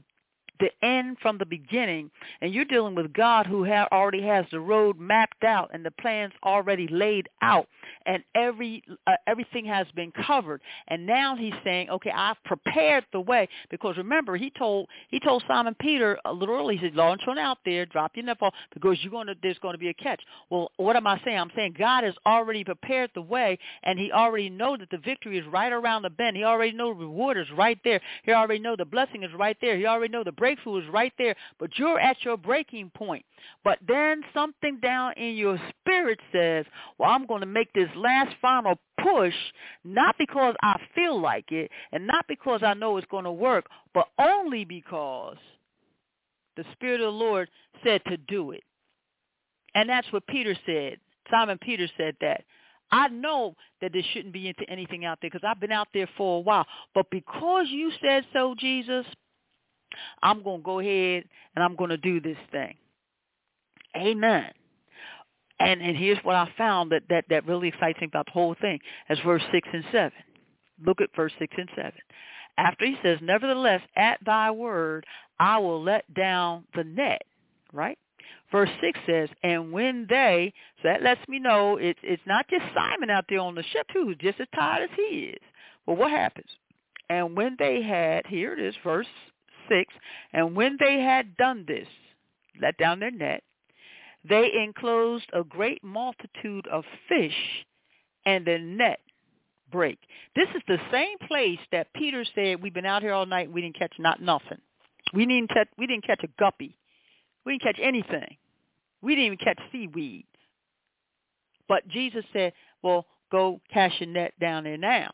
[0.61, 4.61] the end from the beginning, and you're dealing with God who ha- already has the
[4.61, 7.69] road mapped out and the plans already laid out,
[8.07, 10.61] and every uh, everything has been covered.
[10.89, 15.43] And now he's saying, okay, I've prepared the way because remember he told he told
[15.47, 18.39] Simon Peter a little early, he said, launch on out there, drop your net
[18.75, 20.21] because you're going to there's going to be a catch.
[20.51, 21.39] Well, what am I saying?
[21.39, 25.39] I'm saying God has already prepared the way, and He already knows that the victory
[25.39, 26.37] is right around the bend.
[26.37, 28.01] He already knows the reward is right there.
[28.25, 29.77] He already knows the blessing is right there.
[29.77, 33.25] He already knows the breakthrough is right there, but you're at your breaking point.
[33.65, 36.65] But then something down in your spirit says,
[36.97, 39.35] well, I'm going to make this last final push,
[39.85, 43.67] not because I feel like it and not because I know it's going to work,
[43.93, 45.37] but only because
[46.57, 47.51] the Spirit of the Lord
[47.85, 48.65] said to do it.
[49.75, 50.97] And that's what Peter said.
[51.31, 52.45] Simon Peter said that.
[52.91, 56.39] I know that there shouldn't be anything out there because I've been out there for
[56.39, 56.65] a while.
[56.95, 59.05] But because you said so, Jesus,
[60.23, 61.25] I'm going to go ahead
[61.55, 62.75] and I'm going to do this thing.
[63.97, 64.51] Amen.
[65.61, 68.55] And and here's what I found that, that, that really excites me about the whole
[68.61, 70.13] thing as verse 6 and 7.
[70.87, 71.93] Look at verse 6 and 7.
[72.59, 75.05] After he says, Nevertheless, at thy word
[75.41, 77.23] I will let down the net,
[77.73, 77.99] right?
[78.51, 82.65] Verse 6 says, and when they, so that lets me know it's, it's not just
[82.75, 85.43] Simon out there on the ship who's just as tired as he is.
[85.87, 86.49] Well, what happens?
[87.11, 89.07] And when they had, here it is, verse
[89.69, 89.95] 6,
[90.33, 91.89] and when they had done this,
[92.61, 93.43] let down their net,
[94.29, 97.37] they enclosed a great multitude of fish,
[98.27, 99.01] and the net
[99.71, 99.99] break.
[100.35, 103.61] This is the same place that Peter said, we've been out here all night, we
[103.61, 104.59] didn't catch not nothing.
[105.15, 106.77] We didn't catch, we didn't catch a guppy.
[107.45, 108.37] We didn't catch anything.
[109.01, 110.27] We didn't even catch seaweed.
[111.69, 112.53] But Jesus said,
[112.83, 115.11] well, go cast your net down there now.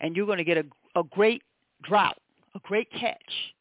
[0.00, 0.64] And you're going to get a,
[0.98, 1.42] a great
[1.82, 2.18] drought,
[2.54, 3.54] a great catch.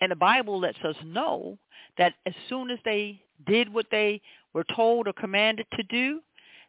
[0.00, 1.58] And the Bible lets us know
[1.98, 4.20] that as soon as they did what they
[4.54, 6.20] were told or commanded to do,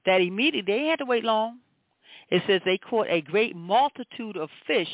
[0.06, 1.60] that immediately they had to wait long.
[2.30, 4.88] It says they caught a great multitude of fish,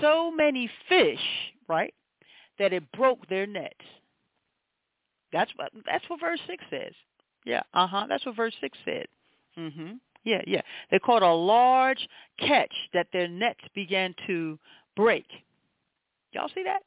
[0.00, 1.20] so many fish,
[1.68, 1.94] right,
[2.58, 3.74] that it broke their nets.
[5.32, 6.92] That's what that's what verse six says.
[7.44, 8.06] Yeah, uh huh.
[8.08, 9.06] That's what verse six said.
[9.58, 9.98] Mhm.
[10.24, 10.62] Yeah, yeah.
[10.90, 14.58] They caught a large catch that their nets began to
[14.96, 15.26] break.
[16.32, 16.82] Y'all see that?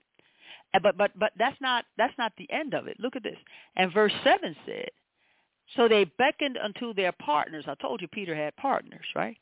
[0.81, 2.97] But but but that's not that's not the end of it.
[2.99, 3.37] Look at this.
[3.75, 4.89] And verse seven said,
[5.75, 7.65] so they beckoned unto their partners.
[7.67, 9.37] I told you Peter had partners, right?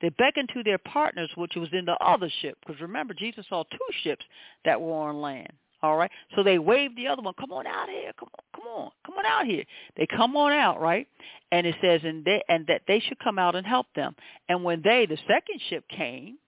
[0.00, 2.58] They beckoned to their partners, which was in the other ship.
[2.60, 4.24] Because remember, Jesus saw two ships
[4.64, 5.52] that were on land.
[5.82, 6.10] All right.
[6.34, 9.14] So they waved the other one, come on out here, come on, come on, come
[9.16, 9.64] on out here.
[9.96, 11.06] They come on out, right?
[11.52, 14.14] And it says, and they and that they should come out and help them.
[14.48, 16.38] And when they, the second ship came,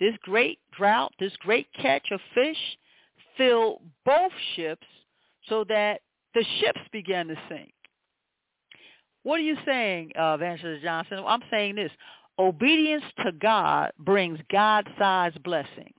[0.00, 2.56] this great drought, this great catch of fish,
[3.36, 4.86] filled both ships,
[5.48, 6.00] so that
[6.34, 7.72] the ships began to sink.
[9.22, 11.22] What are you saying, uh, Evangelist Johnson?
[11.26, 11.92] I'm saying this.
[12.38, 15.94] Obedience to God brings God-sized blessings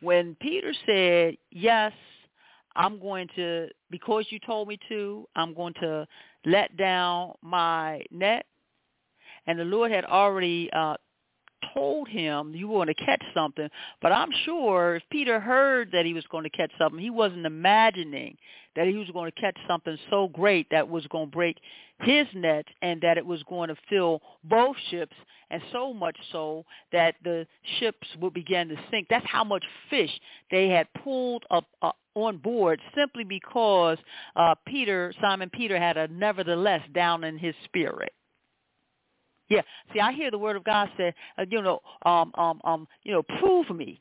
[0.00, 1.92] when Peter said, yes,
[2.74, 6.06] I'm going to, because you told me to, I'm going to
[6.46, 8.46] let down my net.
[9.46, 10.96] And the Lord had already uh,
[11.74, 13.68] told him you were going to catch something,
[14.02, 17.46] but I'm sure if Peter heard that he was going to catch something, he wasn't
[17.46, 18.36] imagining
[18.76, 21.56] that he was going to catch something so great that was going to break
[22.00, 25.14] his net and that it was going to fill both ships
[25.50, 27.46] and so much so that the
[27.78, 29.08] ships would begin to sink.
[29.10, 30.10] That's how much fish
[30.50, 33.98] they had pulled up uh, on board simply because
[34.36, 38.12] uh, Peter, Simon Peter had a nevertheless down in his spirit.
[39.50, 39.62] Yeah.
[39.92, 43.12] See, I hear the word of God say, uh, you know, um, um, um, you
[43.12, 44.00] know, prove me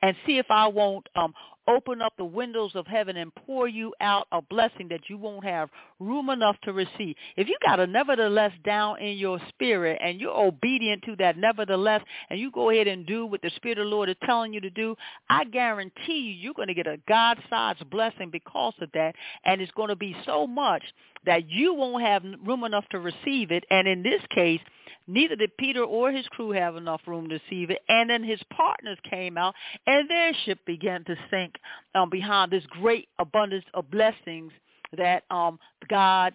[0.00, 1.32] and see if I won't um,
[1.68, 5.44] open up the windows of heaven and pour you out a blessing that you won't
[5.44, 5.68] have
[6.00, 7.14] room enough to receive.
[7.36, 12.02] If you got a nevertheless down in your spirit and you're obedient to that nevertheless
[12.30, 14.60] and you go ahead and do what the Spirit of the Lord is telling you
[14.60, 14.96] to do,
[15.30, 19.14] I guarantee you you're going to get a God-sized blessing because of that.
[19.44, 20.82] And it's going to be so much
[21.24, 23.64] that you won't have room enough to receive it.
[23.70, 24.60] And in this case,
[25.06, 27.80] Neither did Peter or his crew have enough room to receive it.
[27.88, 29.54] And then his partners came out,
[29.86, 31.54] and their ship began to sink
[31.94, 34.52] um, behind this great abundance of blessings
[34.96, 35.58] that um,
[35.88, 36.34] God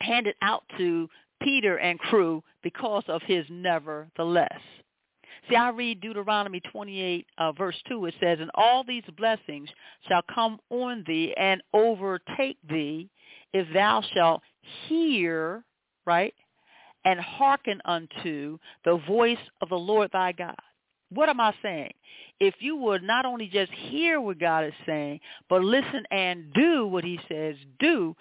[0.00, 1.08] handed out to
[1.42, 4.60] Peter and crew because of his nevertheless.
[5.48, 8.06] See, I read Deuteronomy 28, uh, verse 2.
[8.06, 9.68] It says, And all these blessings
[10.06, 13.08] shall come on thee and overtake thee
[13.52, 14.42] if thou shalt
[14.88, 15.64] hear,
[16.06, 16.34] right,
[17.04, 20.56] and hearken unto the voice of the Lord thy God.
[21.10, 21.92] What am I saying?
[22.38, 26.86] If you would not only just hear what God is saying, but listen and do
[26.86, 28.14] what he says do,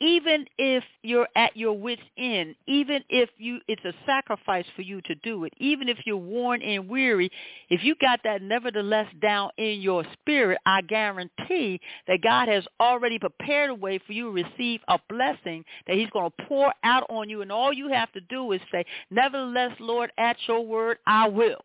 [0.00, 5.00] even if you're at your wits end, even if you it's a sacrifice for you
[5.02, 7.30] to do it, even if you're worn and weary,
[7.68, 13.18] if you got that nevertheless down in your spirit, I guarantee that God has already
[13.18, 17.04] prepared a way for you to receive a blessing that he's going to pour out
[17.08, 20.98] on you and all you have to do is say, "Nevertheless, Lord, at your word
[21.06, 21.62] I will."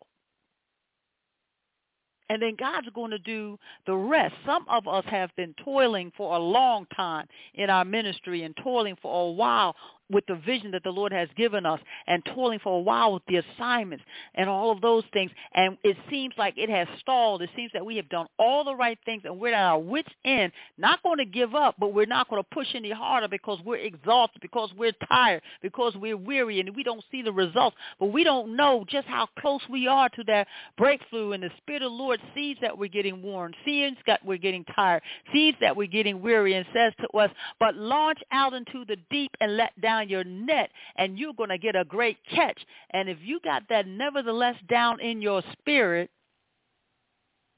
[2.30, 4.34] And then God's going to do the rest.
[4.46, 8.96] Some of us have been toiling for a long time in our ministry and toiling
[9.02, 9.76] for a while
[10.10, 13.22] with the vision that the Lord has given us and toiling for a while with
[13.26, 15.30] the assignments and all of those things.
[15.54, 17.42] And it seems like it has stalled.
[17.42, 20.10] It seems that we have done all the right things and we're at our wits'
[20.24, 23.58] end, not going to give up, but we're not going to push any harder because
[23.64, 27.76] we're exhausted, because we're tired, because we're weary and we don't see the results.
[27.98, 31.32] But we don't know just how close we are to that breakthrough.
[31.32, 34.64] And the Spirit of the Lord sees that we're getting worn, sees that we're getting
[34.64, 38.96] tired, sees that we're getting weary and says to us, but launch out into the
[39.10, 42.58] deep and let down down your net and you're going to get a great catch.
[42.90, 46.10] And if you got that nevertheless down in your spirit,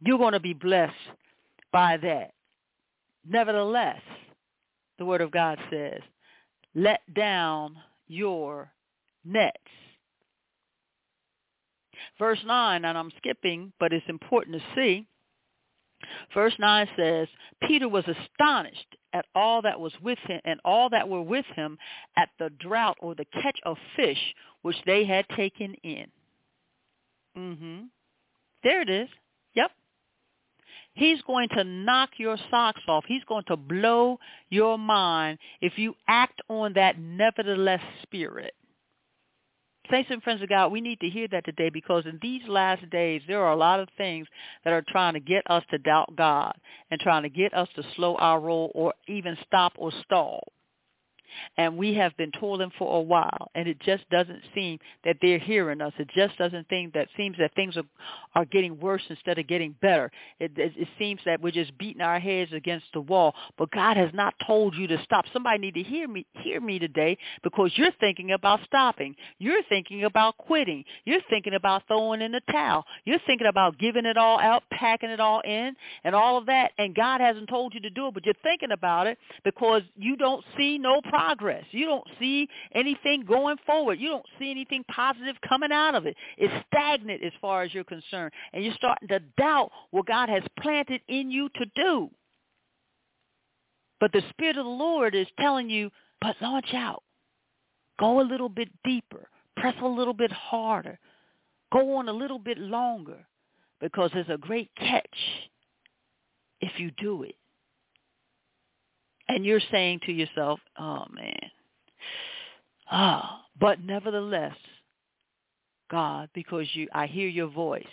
[0.01, 0.95] you're going to be blessed
[1.73, 2.33] by that.
[3.29, 4.01] Nevertheless,
[4.99, 6.01] the word of God says,
[6.75, 8.71] let down your
[9.25, 9.57] nets.
[12.19, 15.07] Verse 9, and I'm skipping, but it's important to see.
[16.35, 17.29] Verse 9 says,
[17.67, 21.79] Peter was astonished at all that was with him and all that were with him
[22.17, 26.11] at the drought or the catch of fish which they had taken in.
[27.37, 27.91] Mhm.
[28.63, 29.09] There it is.
[29.55, 29.71] Yep.
[30.95, 33.05] He's going to knock your socks off.
[33.07, 38.55] He's going to blow your mind if you act on that nevertheless spirit.
[39.91, 42.89] Saints and friends of God, we need to hear that today because in these last
[42.91, 44.27] days, there are a lot of things
[44.65, 46.55] that are trying to get us to doubt God
[46.91, 50.43] and trying to get us to slow our roll or even stop or stall
[51.57, 55.39] and we have been toiling for a while and it just doesn't seem that they're
[55.39, 55.93] hearing us.
[55.99, 57.85] It just doesn't think that seems that things are
[58.35, 60.11] are getting worse instead of getting better.
[60.41, 63.35] It, it it seems that we're just beating our heads against the wall.
[63.59, 65.25] But god has not told you to stop.
[65.33, 69.15] Somebody need to hear me hear me today because you're thinking about stopping.
[69.39, 70.85] You're thinking about quitting.
[71.05, 72.85] You're thinking about throwing in the towel.
[73.05, 76.73] You're thinking about giving it all out packing it all in and all of that
[76.79, 80.17] and god hasn't told you to do it but you're thinking about it because you
[80.17, 81.65] don't see no problem progress.
[81.71, 83.99] You don't see anything going forward.
[83.99, 86.17] You don't see anything positive coming out of it.
[86.37, 88.33] It's stagnant as far as you're concerned.
[88.53, 92.11] And you're starting to doubt what God has planted in you to do.
[93.99, 97.03] But the Spirit of the Lord is telling you, but launch out.
[97.99, 99.29] Go a little bit deeper.
[99.57, 100.99] Press a little bit harder.
[101.73, 103.27] Go on a little bit longer
[103.81, 105.07] because there's a great catch
[106.61, 107.37] if you do it
[109.29, 111.51] and you're saying to yourself, oh man,
[112.91, 114.57] ah, but nevertheless,
[115.91, 117.85] God, because you, I hear your voice,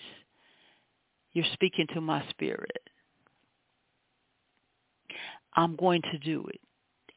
[1.34, 2.82] you're speaking to my spirit.
[5.56, 6.62] I'm going to do it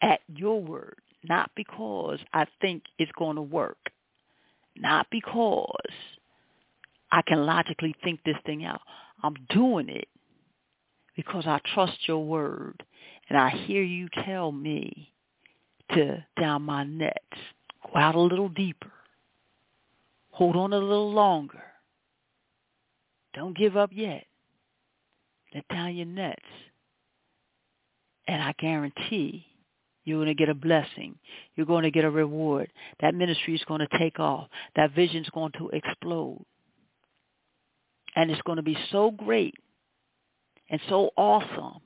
[0.03, 3.79] at your word, not because I think it's going to work,
[4.77, 5.93] not because
[7.11, 8.81] I can logically think this thing out.
[9.23, 10.09] I'm doing it
[11.17, 12.83] because I trust your word
[13.29, 15.13] and I hear you tell me
[15.93, 17.19] to down my nets,
[17.83, 18.93] go out a little deeper,
[20.31, 21.63] hold on a little longer.
[23.35, 24.25] Don't give up yet.
[25.55, 26.43] Let down your nets.
[28.27, 29.47] And I guarantee
[30.05, 31.17] you're going to get a blessing.
[31.55, 32.71] You're going to get a reward.
[33.01, 34.49] That ministry is going to take off.
[34.75, 36.45] That vision is going to explode.
[38.15, 39.55] And it's going to be so great
[40.71, 41.81] and so awesome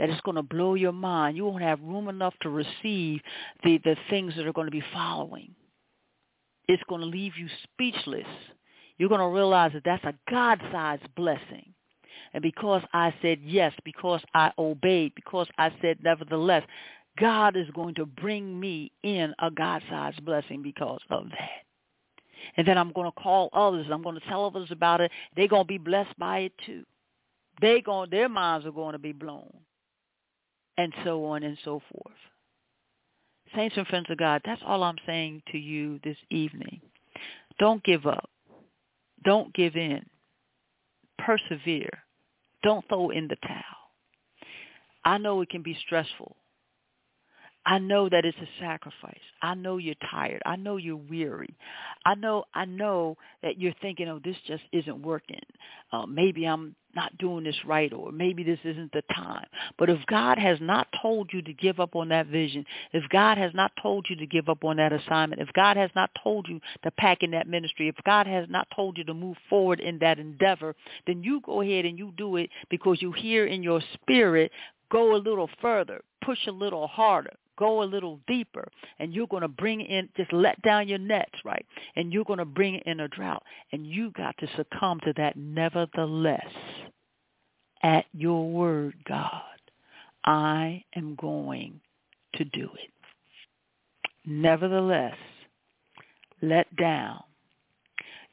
[0.00, 1.36] that it's going to blow your mind.
[1.36, 3.20] You won't have room enough to receive
[3.62, 5.54] the, the things that are going to be following.
[6.66, 8.26] It's going to leave you speechless.
[8.96, 11.74] You're going to realize that that's a God-sized blessing.
[12.32, 16.62] And because I said yes, because I obeyed, because I said nevertheless,
[17.18, 21.64] God is going to bring me in a God-sized blessing because of that.
[22.56, 23.86] And then I'm going to call others.
[23.92, 25.10] I'm going to tell others about it.
[25.36, 26.84] They're going to be blessed by it too.
[27.60, 29.52] They going, their minds are going to be blown.
[30.80, 32.16] And so on and so forth.
[33.54, 36.80] Saints and friends of God, that's all I'm saying to you this evening.
[37.58, 38.30] Don't give up.
[39.22, 40.06] Don't give in.
[41.18, 41.90] Persevere.
[42.62, 43.62] Don't throw in the towel.
[45.04, 46.34] I know it can be stressful.
[47.66, 49.20] I know that it's a sacrifice.
[49.42, 50.40] I know you're tired.
[50.46, 51.54] I know you're weary.
[52.06, 55.42] I know I know that you're thinking, oh, this just isn't working.
[55.92, 59.46] Uh, maybe I'm not doing this right or maybe this isn't the time.
[59.78, 63.38] But if God has not told you to give up on that vision, if God
[63.38, 66.48] has not told you to give up on that assignment, if God has not told
[66.48, 69.80] you to pack in that ministry, if God has not told you to move forward
[69.80, 70.74] in that endeavor,
[71.06, 74.50] then you go ahead and you do it because you hear in your spirit,
[74.90, 78.66] go a little further, push a little harder, go a little deeper
[78.98, 81.64] and you're going to bring in, just let down your nets, right?
[81.94, 83.44] And you're going to bring in a drought.
[83.70, 86.46] And you got to succumb to that nevertheless.
[87.82, 89.42] At your word, God,
[90.24, 91.80] I am going
[92.34, 92.90] to do it.
[94.26, 95.16] Nevertheless,
[96.42, 97.22] let down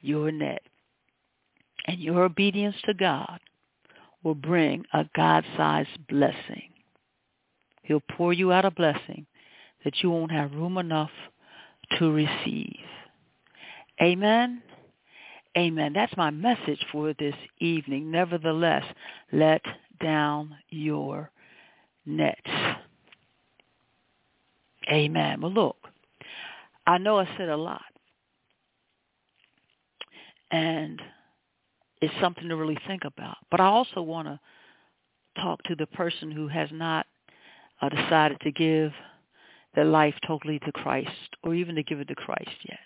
[0.02, 0.62] your net.
[1.86, 3.40] And your obedience to God
[4.24, 6.72] will bring a God-sized blessing
[7.88, 9.26] He'll pour you out a blessing
[9.86, 11.12] that you won't have room enough
[11.98, 12.76] to receive.
[14.02, 14.62] Amen.
[15.58, 15.94] Amen.
[15.94, 18.12] That's my message for this evening.
[18.12, 18.84] Nevertheless,
[19.32, 19.62] let
[20.02, 21.32] down your
[22.06, 22.42] nets.
[24.92, 25.40] Amen.
[25.42, 25.78] Well, look,
[26.86, 27.82] I know I said a lot.
[30.52, 31.02] And
[32.02, 33.38] it's something to really think about.
[33.50, 34.40] But I also want to
[35.42, 37.06] talk to the person who has not
[37.82, 38.92] uh, decided to give
[39.76, 42.80] their life totally to Christ or even to give it to Christ yet.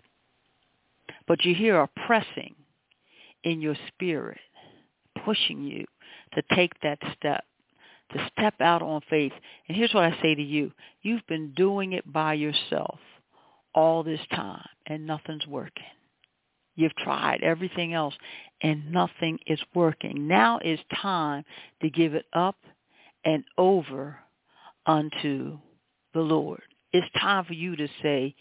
[1.27, 2.55] But you hear a pressing
[3.43, 4.39] in your spirit,
[5.23, 5.85] pushing you
[6.33, 7.43] to take that step,
[8.13, 9.31] to step out on faith.
[9.67, 10.71] And here's what I say to you.
[11.01, 12.99] You've been doing it by yourself
[13.73, 15.83] all this time and nothing's working.
[16.75, 18.15] You've tried everything else
[18.61, 20.27] and nothing is working.
[20.27, 21.43] Now is time
[21.81, 22.55] to give it up
[23.23, 24.17] and over
[24.85, 25.57] unto
[26.13, 26.61] the Lord.
[26.93, 28.35] It's time for you to say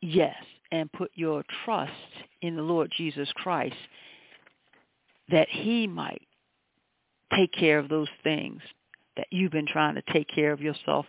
[0.00, 0.36] yes
[0.70, 1.92] and put your trust
[2.42, 3.76] in the Lord Jesus Christ
[5.30, 6.22] that he might
[7.34, 8.62] take care of those things
[9.16, 11.06] that you've been trying to take care of yourself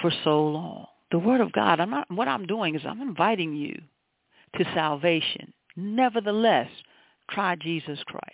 [0.00, 0.86] for so long.
[1.10, 3.80] The word of God, I'm not, what I'm doing is I'm inviting you
[4.56, 5.52] to salvation.
[5.76, 6.68] Nevertheless,
[7.30, 8.24] try Jesus Christ.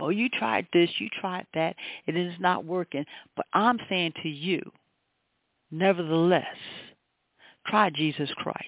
[0.00, 3.04] Oh, you tried this, you tried that, it is not working.
[3.36, 4.60] But I'm saying to you,
[5.70, 6.56] Nevertheless,
[7.66, 8.58] try Jesus Christ.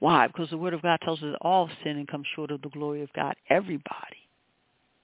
[0.00, 0.26] Why?
[0.26, 3.02] Because the Word of God tells us all sin and come short of the glory
[3.02, 3.34] of God.
[3.48, 4.28] Everybody,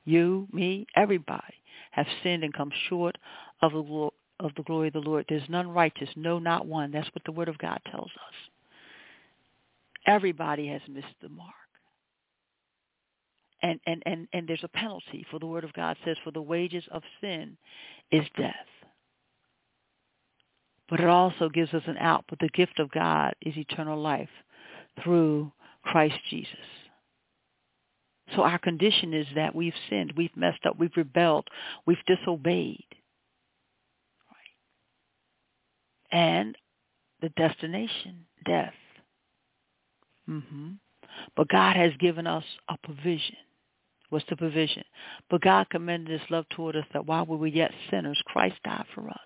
[0.05, 1.55] you, me, everybody,
[1.93, 3.17] have sinned and come short
[3.63, 4.11] of the,
[4.41, 5.25] of the glory of the Lord.
[5.29, 6.91] There's none righteous, no, not one.
[6.91, 8.35] That's what the Word of God tells us.
[10.07, 11.51] Everybody has missed the mark.
[13.63, 16.43] And, and, and, and there's a penalty, for the Word of God says, for the
[16.43, 17.57] wages of sin
[18.13, 18.53] is death
[20.89, 22.25] but it also gives us an out.
[22.29, 24.29] But the gift of God is eternal life
[25.03, 26.57] through Christ Jesus.
[28.35, 31.49] So our condition is that we've sinned, we've messed up, we've rebelled,
[31.87, 32.85] we've disobeyed.
[36.11, 36.57] And
[37.21, 38.75] the destination, death.
[40.29, 40.73] Mm-hmm.
[41.37, 43.37] But God has given us a provision.
[44.11, 44.85] What's the provision?
[45.29, 48.85] But God commended his love toward us that while we were yet sinners, Christ died
[48.95, 49.19] for us.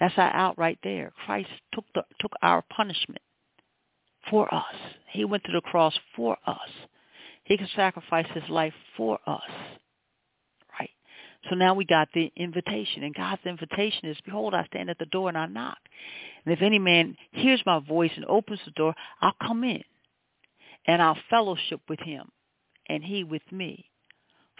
[0.00, 1.12] That's our out right there.
[1.26, 3.22] Christ took the took our punishment
[4.30, 4.74] for us.
[5.10, 6.70] He went to the cross for us.
[7.44, 9.40] He can sacrifice his life for us.
[10.78, 10.90] Right?
[11.48, 13.02] So now we got the invitation.
[13.02, 15.78] And God's invitation is, Behold, I stand at the door and I knock.
[16.44, 19.82] And if any man hears my voice and opens the door, I'll come in
[20.86, 22.30] and I'll fellowship with him
[22.86, 23.86] and he with me.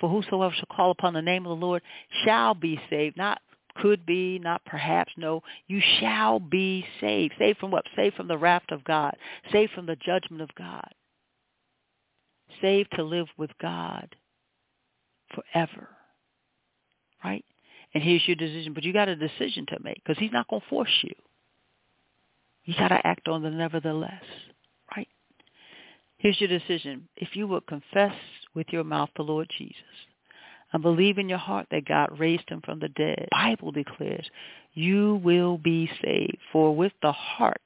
[0.01, 1.83] For whosoever shall call upon the name of the Lord
[2.25, 3.17] shall be saved.
[3.17, 3.41] Not
[3.81, 5.13] could be, not perhaps.
[5.17, 7.35] No, you shall be saved.
[7.39, 7.85] Saved from what?
[7.97, 9.17] Saved from the wrath of God.
[9.53, 10.89] Saved from the judgment of God.
[12.61, 14.17] Saved to live with God
[15.35, 15.89] forever.
[17.25, 17.45] Right?
[17.95, 18.75] And here's your decision.
[18.75, 21.15] But you got a decision to make because he's not going to force you.
[22.65, 24.25] You got to act on the nevertheless.
[24.97, 25.09] Right?
[26.19, 27.09] Here's your decision.
[27.17, 28.15] If you will confess
[28.55, 29.75] with your mouth the Lord Jesus
[30.73, 34.29] and believe in your heart that God raised him from the dead, Bible declares
[34.75, 36.39] you will be saved.
[36.53, 37.61] For with the heart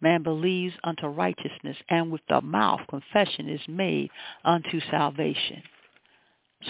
[0.00, 4.10] man believes unto righteousness, and with the mouth confession is made
[4.44, 5.62] unto salvation.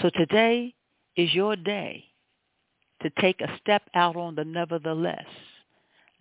[0.01, 0.73] So today
[1.15, 2.05] is your day
[3.01, 5.25] to take a step out on the nevertheless.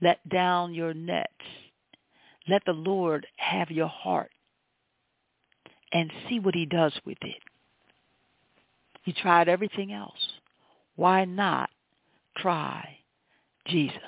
[0.01, 1.31] Let down your nets.
[2.49, 4.31] Let the Lord have your heart
[5.93, 7.43] and see what he does with it.
[9.07, 10.19] You tried everything else.
[10.97, 11.71] Why not
[12.37, 12.99] try
[13.67, 14.01] Jesus?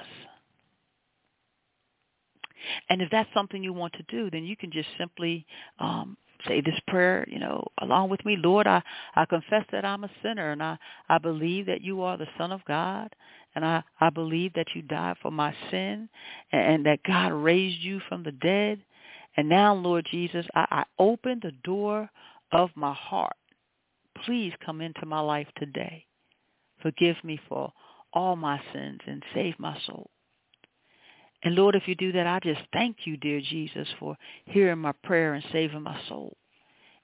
[2.88, 5.46] And if that's something you want to do, then you can just simply
[5.78, 8.36] um, say this prayer, you know, along with me.
[8.36, 8.82] Lord, I,
[9.14, 10.76] I confess that I'm a sinner and I,
[11.08, 13.14] I believe that you are the Son of God
[13.54, 16.08] and I, I believe that you died for my sin
[16.52, 18.80] and, and that God raised you from the dead.
[19.36, 22.10] And now, Lord Jesus, I, I open the door
[22.52, 23.36] of my heart.
[24.24, 26.06] Please come into my life today.
[26.82, 27.72] Forgive me for
[28.12, 30.10] all my sins and save my soul.
[31.42, 34.16] And Lord, if you do that, I just thank you, dear Jesus, for
[34.46, 36.36] hearing my prayer and saving my soul.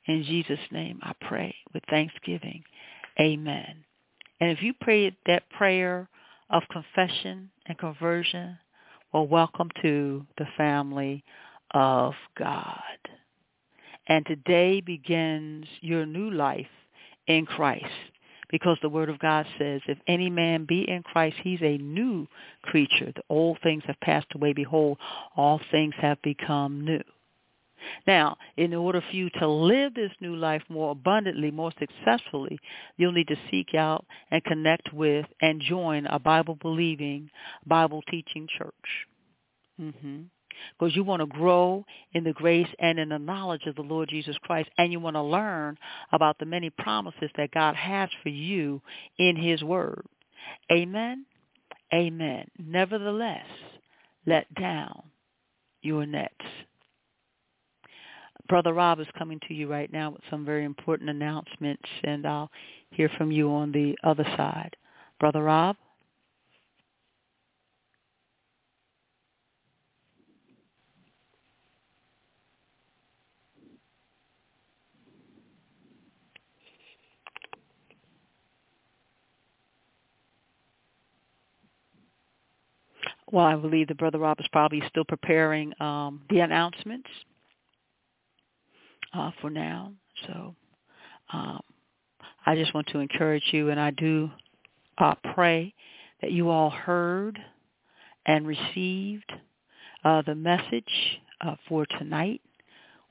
[0.07, 2.65] In Jesus' name I pray with thanksgiving.
[3.21, 3.85] Amen.
[4.41, 6.09] And if you prayed that prayer
[6.51, 8.59] of confession and conversion,
[9.13, 11.25] well, welcome to the family
[11.73, 12.81] of God.
[14.09, 16.67] And today begins your new life
[17.27, 17.87] in Christ
[18.51, 22.27] because the word of God says, if any man be in Christ, he's a new
[22.63, 23.13] creature.
[23.15, 24.53] The old things have passed away.
[24.53, 24.99] Behold,
[25.37, 27.03] all things have become new.
[28.07, 32.59] Now, in order for you to live this new life more abundantly, more successfully,
[32.97, 37.31] you'll need to seek out and connect with and join a Bible-believing,
[37.67, 38.73] Bible-teaching church.
[39.81, 40.23] Mm-hmm
[40.79, 44.09] because you want to grow in the grace and in the knowledge of the Lord
[44.09, 45.79] Jesus Christ, and you want to learn
[46.13, 48.81] about the many promises that God has for you
[49.19, 50.05] in his word.
[50.73, 51.27] Amen?
[51.93, 52.47] Amen.
[52.59, 53.47] Nevertheless,
[54.27, 55.03] let down
[55.83, 56.35] your nets.
[58.49, 62.51] Brother Rob is coming to you right now with some very important announcements, and I'll
[62.91, 64.77] hear from you on the other side.
[65.19, 65.77] Brother Rob?
[83.35, 87.09] Well, I believe that Brother Rob is probably still preparing um, the announcements
[89.13, 89.93] uh, for now.
[90.25, 90.55] So
[91.33, 91.61] um,
[92.47, 94.31] I just want to encourage you, and I do
[94.99, 95.75] uh, pray
[96.23, 97.37] that you all heard
[98.25, 99.33] and received
[100.05, 100.85] uh, the message
[101.41, 102.41] uh, for tonight,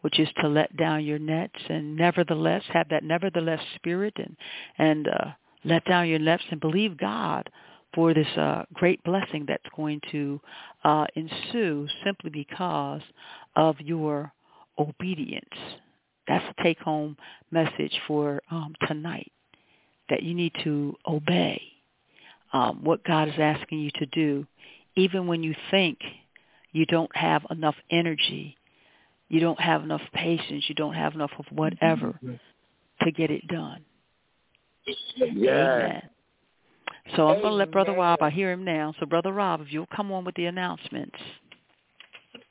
[0.04, 4.38] which is to let down your nets and nevertheless have that nevertheless spirit and
[4.78, 5.32] and uh,
[5.66, 7.50] let down your nets and believe God
[7.94, 10.42] for this uh, great blessing that's going to
[10.84, 13.02] uh, ensue simply because
[13.56, 14.32] of your
[14.80, 15.46] obedience.
[16.28, 17.18] That's the take-home
[17.52, 19.32] message for um, tonight,
[20.10, 21.62] that you need to obey
[22.54, 24.46] um, what God is asking you to do,
[24.96, 25.98] even when you think
[26.72, 28.56] you don't have enough energy,
[29.30, 32.20] you don't have enough patience, you don't have enough of whatever
[33.02, 33.84] to get it done.
[35.18, 35.76] Yeah.
[35.78, 36.10] Amen.
[37.16, 38.94] So I'm going to let Brother Rob, I hear him now.
[39.00, 41.18] So Brother Rob, if you'll come on with the announcements.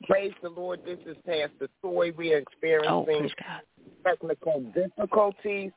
[0.07, 0.81] Praise the Lord.
[0.85, 2.11] This is Pastor Soy.
[2.17, 3.59] We are experiencing oh,
[4.05, 5.71] technical difficulties.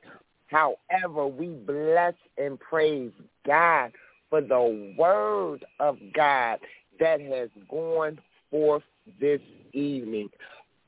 [0.48, 3.12] However, we bless and praise
[3.46, 3.92] God
[4.30, 6.58] for the word of God
[7.00, 8.18] that has gone
[8.50, 8.82] forth
[9.20, 9.40] this
[9.72, 10.28] evening.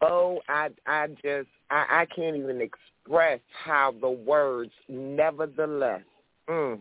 [0.00, 6.02] Oh, I I just I, I can't even express how the words nevertheless.
[6.48, 6.78] Mm,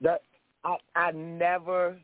[0.00, 0.22] that
[0.64, 1.96] I I never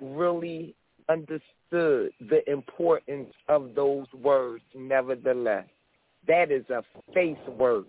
[0.00, 0.74] really
[1.08, 5.66] understood the importance of those words nevertheless.
[6.28, 6.82] That is a
[7.14, 7.86] faith word.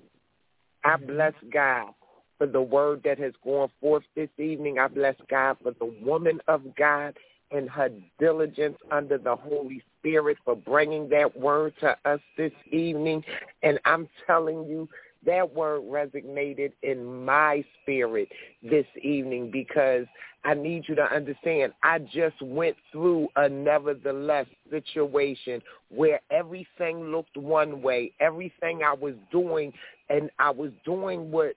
[0.84, 1.08] I Mm-hmm.
[1.08, 1.94] bless God
[2.38, 4.80] for the word that has gone forth this evening.
[4.80, 7.16] I bless God for the woman of God
[7.52, 13.24] and her diligence under the Holy Spirit for bringing that word to us this evening.
[13.62, 14.90] And I'm telling you,
[15.26, 18.30] that word resonated in my spirit
[18.62, 20.06] this evening because
[20.46, 27.38] I need you to understand I just went through a nevertheless situation where everything looked
[27.38, 28.12] one way.
[28.20, 29.72] Everything I was doing
[30.10, 31.56] and I was doing what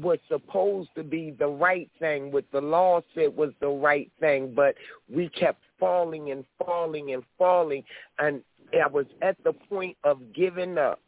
[0.00, 4.52] was supposed to be the right thing, what the law said was the right thing,
[4.54, 4.76] but
[5.12, 7.82] we kept falling and falling and falling
[8.20, 8.42] and
[8.72, 11.00] I was at the point of giving up.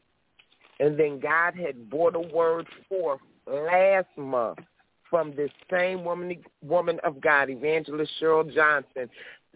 [0.81, 4.59] And then God had brought a word forth last month
[5.09, 9.11] from this same woman woman of God, Evangelist Cheryl Johnson,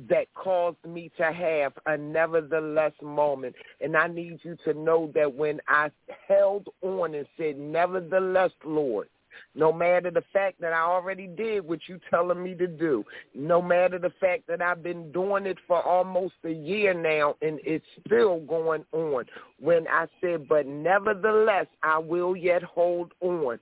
[0.09, 3.55] that caused me to have a nevertheless moment.
[3.81, 5.91] And I need you to know that when I
[6.29, 9.09] held on and said, nevertheless, Lord,
[9.55, 13.05] no matter the fact that I already did what you telling me to do,
[13.35, 17.61] no matter the fact that I've been doing it for almost a year now and
[17.65, 19.25] it's still going on.
[19.61, 23.59] When I said, but nevertheless, I will yet hold on.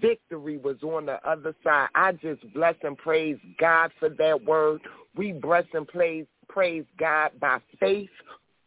[0.00, 1.88] Victory was on the other side.
[1.94, 4.80] I just bless and praise God for that word.
[5.16, 8.10] We bless and praise, praise God by faith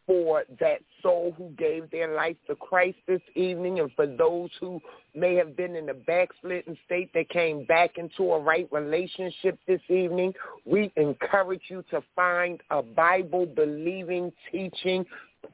[0.06, 4.80] for that soul who gave their life to Christ this evening and for those who
[5.14, 9.80] may have been in a backslidden state that came back into a right relationship this
[9.88, 10.32] evening.
[10.64, 15.04] We encourage you to find a Bible-believing, teaching,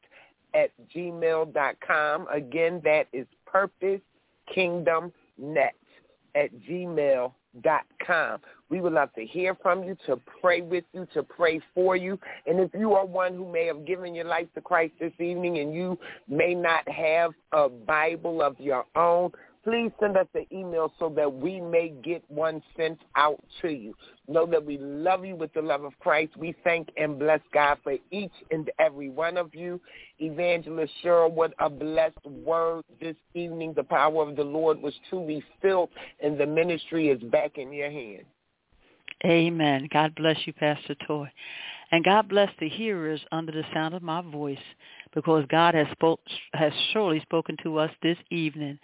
[0.53, 2.27] at gmail.com.
[2.33, 5.11] Again, that is purposekingdomnet
[6.33, 7.33] at gmail.com.
[8.69, 12.19] We would love to hear from you, to pray with you, to pray for you.
[12.45, 15.59] And if you are one who may have given your life to Christ this evening
[15.59, 15.97] and you
[16.27, 19.31] may not have a Bible of your own,
[19.67, 23.93] please send us an email so that we may get one sent out to you.
[24.29, 26.37] Know that we love you with the love of Christ.
[26.37, 29.81] We thank and bless God for each and every one of you.
[30.19, 33.73] Evangelist Cheryl, what a blessed word this evening.
[33.75, 35.89] The power of the Lord was truly filled,
[36.23, 38.25] and the ministry is back in your hands.
[39.25, 39.89] Amen.
[39.91, 41.29] God bless you, Pastor Toy.
[41.91, 44.57] And God bless the hearers under the sound of my voice
[45.15, 46.19] because God has spoke,
[46.53, 48.77] has surely spoken to us this evening.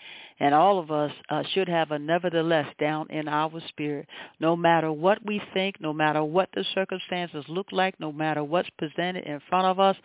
[0.43, 4.09] And all of us uh, should have a nevertheless down in our spirit.
[4.41, 8.67] No matter what we think, no matter what the circumstances look like, no matter what's
[8.77, 9.95] presented in front of us,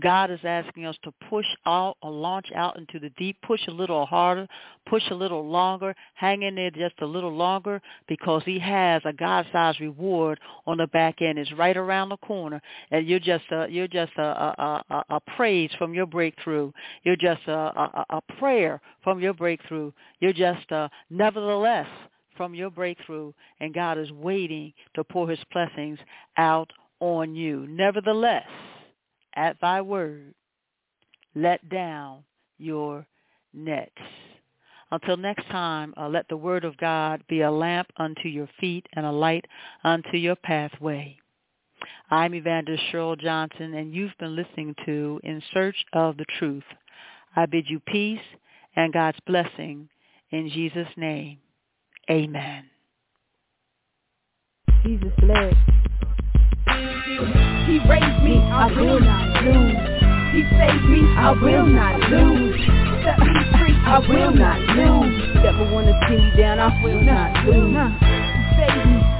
[0.00, 3.70] God is asking us to push out or launch out into the deep, push a
[3.70, 4.48] little harder,
[4.90, 9.12] push a little longer, hang in there just a little longer because he has a
[9.12, 11.38] God-sized reward on the back end.
[11.38, 12.60] It's right around the corner.
[12.90, 16.72] And you're just a, you're just a, a, a, a praise from your breakthrough.
[17.04, 19.83] You're just a, a, a prayer from your breakthrough.
[20.20, 21.88] You're just a nevertheless
[22.36, 23.32] from your breakthrough.
[23.60, 25.98] And God is waiting to pour his blessings
[26.36, 26.70] out
[27.00, 27.66] on you.
[27.68, 28.48] Nevertheless,
[29.34, 30.34] at thy word,
[31.34, 32.24] let down
[32.58, 33.06] your
[33.52, 33.90] nets.
[34.90, 38.86] Until next time, uh, let the word of God be a lamp unto your feet
[38.92, 39.44] and a light
[39.82, 41.16] unto your pathway.
[42.10, 46.64] I'm Evangelist Cheryl Johnson, and you've been listening to In Search of the Truth.
[47.34, 48.20] I bid you peace
[48.76, 49.88] and God's blessing
[50.30, 51.38] in Jesus' name.
[52.10, 52.64] Amen.
[54.84, 55.54] Jesus led.
[57.66, 59.94] He raised me, I will not lose.
[60.34, 62.60] He saved me, I will not lose.
[63.04, 65.34] Set me free, I will not lose.
[65.36, 69.13] Never wanna see me down, I will not lose.